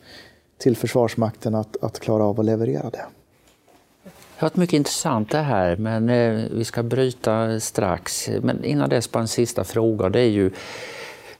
till 0.57 0.77
Försvarsmakten 0.77 1.55
att, 1.55 1.83
att 1.83 1.99
klara 1.99 2.23
av 2.23 2.39
att 2.39 2.45
leverera 2.45 2.89
det. 2.89 3.05
Det 4.41 4.45
har 4.45 4.49
varit 4.49 4.57
mycket 4.57 4.73
intressant 4.73 5.29
det 5.31 5.37
här, 5.37 5.75
men 5.75 6.09
eh, 6.09 6.43
vi 6.51 6.63
ska 6.63 6.83
bryta 6.83 7.59
strax. 7.59 8.29
Men 8.41 8.63
innan 8.63 8.89
dess 8.89 9.11
bara 9.11 9.19
en 9.19 9.27
sista 9.27 9.63
fråga. 9.63 10.09
Det 10.09 10.19
är 10.19 10.29
ju 10.29 10.51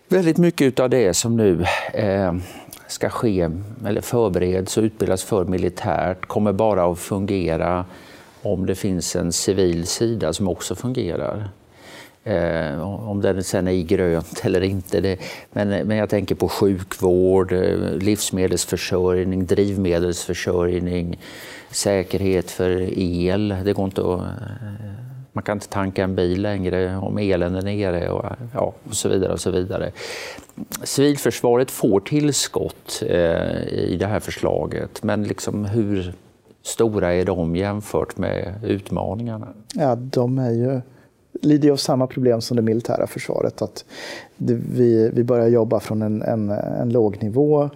Väldigt 0.08 0.38
mycket 0.38 0.80
av 0.80 0.90
det 0.90 1.14
som 1.14 1.38
nu 1.38 1.66
eh, 1.94 2.36
ska 2.88 3.10
ske, 3.10 3.50
eller 3.86 4.02
förbereds 4.02 4.78
och 4.78 4.84
utbildas 4.84 5.24
för 5.24 5.46
militärt, 5.46 6.26
kommer 6.26 6.54
bara 6.54 6.92
att 6.92 7.00
fungera 7.00 7.86
om 8.42 8.66
det 8.66 8.76
finns 8.76 9.16
en 9.16 9.32
civil 9.32 9.88
sida 9.88 10.34
som 10.34 10.48
också 10.48 10.76
fungerar. 10.76 11.50
Eh, 12.24 13.10
om 13.10 13.22
den 13.22 13.44
sen 13.44 13.68
är 13.68 13.72
i 13.72 13.84
grönt 13.84 14.42
eller 14.44 14.62
inte. 14.62 15.02
Det, 15.02 15.18
men, 15.52 15.70
men 15.88 15.98
jag 15.98 16.10
tänker 16.10 16.36
på 16.36 16.50
sjukvård, 16.50 17.52
eh, 17.52 17.98
livsmedelsförsörjning, 17.98 19.46
drivmedelsförsörjning, 19.46 21.20
säkerhet 21.72 22.52
för 22.52 23.00
el. 23.00 23.56
Det 23.66 23.74
går 23.74 23.86
inte 23.86 24.02
att 24.02 24.20
eh, 24.20 24.26
man 25.34 25.44
kan 25.44 25.58
inte 25.58 25.68
tanka 25.68 26.04
en 26.04 26.16
bil 26.16 26.42
längre 26.42 26.98
om 26.98 27.18
elen 27.18 27.56
är 27.56 27.62
nere 27.62 28.10
och, 28.10 28.26
ja, 28.54 28.74
och 28.84 28.94
så 28.96 29.10
vidare. 29.10 29.34
och 29.34 29.40
så 29.40 29.52
vidare. 29.52 29.92
Civilförsvaret 30.84 31.72
får 31.72 32.00
tillskott 32.00 33.04
eh, 33.06 33.68
i 33.68 33.98
det 34.00 34.08
här 34.08 34.20
förslaget, 34.20 35.04
men 35.04 35.24
liksom 35.24 35.66
hur 35.66 36.14
stora 36.62 37.14
är 37.14 37.26
de 37.26 37.56
jämfört 37.56 38.18
med 38.18 38.54
utmaningarna? 38.64 39.48
Ja, 39.76 39.96
de 39.96 40.38
är 40.38 40.52
ju 40.52 40.82
lider 41.42 41.72
av 41.72 41.76
samma 41.76 42.08
problem 42.08 42.42
som 42.42 42.58
det 42.58 42.64
militära 42.64 43.08
försvaret. 43.08 43.62
Att 43.62 43.86
det, 44.38 44.54
vi, 44.54 45.10
vi 45.14 45.24
börjar 45.24 45.48
jobba 45.48 45.80
från 45.80 46.02
en, 46.02 46.22
en, 46.22 46.50
en 46.50 46.90
låg 46.90 47.24
nivå. 47.24 47.70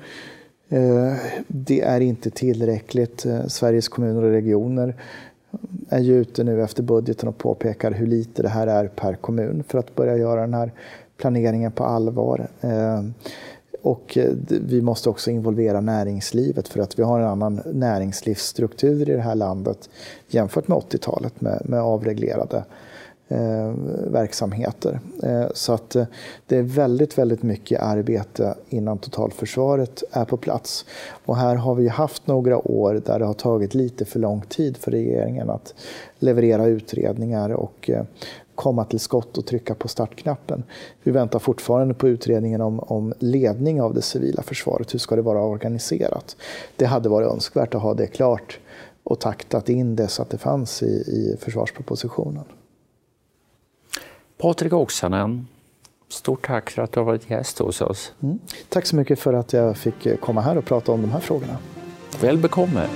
Eh, 0.70 1.14
det 1.48 1.82
är 1.82 2.02
inte 2.02 2.30
tillräckligt. 2.30 3.26
Eh, 3.26 3.46
Sveriges 3.48 3.88
kommuner 3.88 4.24
och 4.24 4.32
regioner 4.32 4.96
är 5.90 6.00
ju 6.00 6.22
ute 6.22 6.44
nu 6.44 6.64
efter 6.64 6.84
budgeten 6.84 7.30
och 7.30 7.38
påpekar 7.38 7.92
hur 7.92 8.08
lite 8.08 8.42
det 8.42 8.50
här 8.50 8.68
är 8.68 8.88
per 8.88 9.14
kommun 9.14 9.64
för 9.68 9.78
att 9.78 9.96
börja 9.96 10.18
göra 10.18 10.42
den 10.42 10.54
här 10.54 10.72
planeringen 11.18 11.72
på 11.72 11.84
allvar. 11.84 12.48
Eh, 12.62 13.04
och 13.82 14.18
vi 14.50 14.82
måste 14.82 15.10
också 15.10 15.32
involvera 15.32 15.82
näringslivet 15.82 16.68
för 16.68 16.80
att 16.80 17.00
vi 17.00 17.04
har 17.04 17.20
en 17.20 17.28
annan 17.28 17.62
näringslivsstruktur 17.66 19.10
i 19.10 19.14
det 19.14 19.22
här 19.22 19.36
landet 19.36 19.90
jämfört 20.28 20.68
med 20.68 20.78
80-talet 20.78 21.42
med, 21.42 21.62
med 21.66 21.82
avreglerade 21.82 22.64
eh, 23.28 23.74
verksamheter. 24.08 25.00
Eh, 25.24 25.46
så 25.54 25.74
att 25.74 25.96
eh, 25.96 26.06
det 26.48 26.58
är 26.58 26.62
väldigt, 26.62 27.18
väldigt 27.18 27.44
mycket 27.44 27.82
arbete 27.82 28.56
innan 28.70 28.98
totalförsvaret 28.98 30.04
är 30.12 30.26
på 30.26 30.38
plats. 30.38 30.86
Och 31.26 31.38
här 31.38 31.56
har 31.56 31.76
vi 31.76 31.88
haft 31.88 32.28
några 32.28 32.68
år 32.68 33.02
där 33.06 33.20
det 33.20 33.26
har 33.26 33.34
tagit 33.34 33.74
lite 33.74 34.06
för 34.06 34.20
lång 34.20 34.42
tid 34.42 34.78
för 34.78 34.92
regeringen 34.92 35.50
att 35.50 35.74
leverera 36.20 36.66
utredningar 36.66 37.50
och 37.50 37.90
eh, 37.90 38.04
komma 38.56 38.86
till 38.86 39.00
skott 39.00 39.38
och 39.38 39.46
trycka 39.46 39.76
på 39.76 39.88
startknappen. 39.88 40.64
Vi 41.04 41.12
väntar 41.12 41.40
fortfarande 41.40 41.94
på 41.94 42.08
utredningen 42.08 42.62
om, 42.62 42.80
om 42.80 43.14
ledning 43.20 43.82
av 43.82 43.94
det 43.94 44.02
civila 44.02 44.44
försvaret. 44.44 44.94
Hur 44.94 45.00
ska 45.00 45.16
det 45.16 45.22
vara 45.22 45.42
organiserat? 45.42 46.38
Det 46.76 46.86
hade 46.86 47.10
varit 47.10 47.32
önskvärt 47.32 47.76
att 47.76 47.82
ha 47.82 47.94
det 47.94 48.08
klart 48.08 48.60
och 49.04 49.20
taktat 49.20 49.70
in 49.70 49.96
det 49.96 50.08
så 50.08 50.22
att 50.22 50.30
det 50.30 50.38
fanns 50.38 50.84
i, 50.84 50.86
i 50.86 51.38
försvarspropositionen. 51.40 52.44
Patrik 54.38 54.74
Oksanen, 54.74 55.48
stort 56.10 56.48
tack 56.48 56.70
för 56.70 56.82
att 56.82 56.92
du 56.92 57.00
har 57.00 57.06
varit 57.06 57.30
gäst 57.30 57.60
hos 57.60 57.82
oss. 57.82 58.14
Mm. 58.24 58.40
Tack 58.70 58.86
så 58.86 58.96
mycket 58.96 59.20
för 59.20 59.34
att 59.34 59.54
jag 59.54 59.78
fick 59.78 60.20
komma 60.22 60.42
här 60.42 60.58
och 60.58 60.66
prata 60.66 60.92
om 60.92 61.02
de 61.02 61.12
här 61.12 61.20
frågorna. 61.20 61.58
Väl 62.22 62.38
bekomme. 62.38 62.88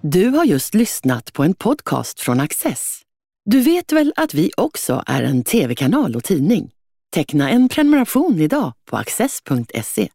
Du 0.00 0.28
har 0.28 0.44
just 0.44 0.74
lyssnat 0.74 1.32
på 1.32 1.42
en 1.42 1.54
podcast 1.54 2.20
från 2.20 2.40
Access. 2.40 3.00
Du 3.44 3.60
vet 3.60 3.92
väl 3.92 4.12
att 4.16 4.34
vi 4.34 4.50
också 4.56 5.02
är 5.06 5.22
en 5.22 5.44
tv-kanal 5.44 6.16
och 6.16 6.24
tidning? 6.24 6.70
Teckna 7.14 7.50
en 7.50 7.68
prenumeration 7.68 8.40
idag 8.40 8.72
på 8.90 8.96
access.se. 8.96 10.08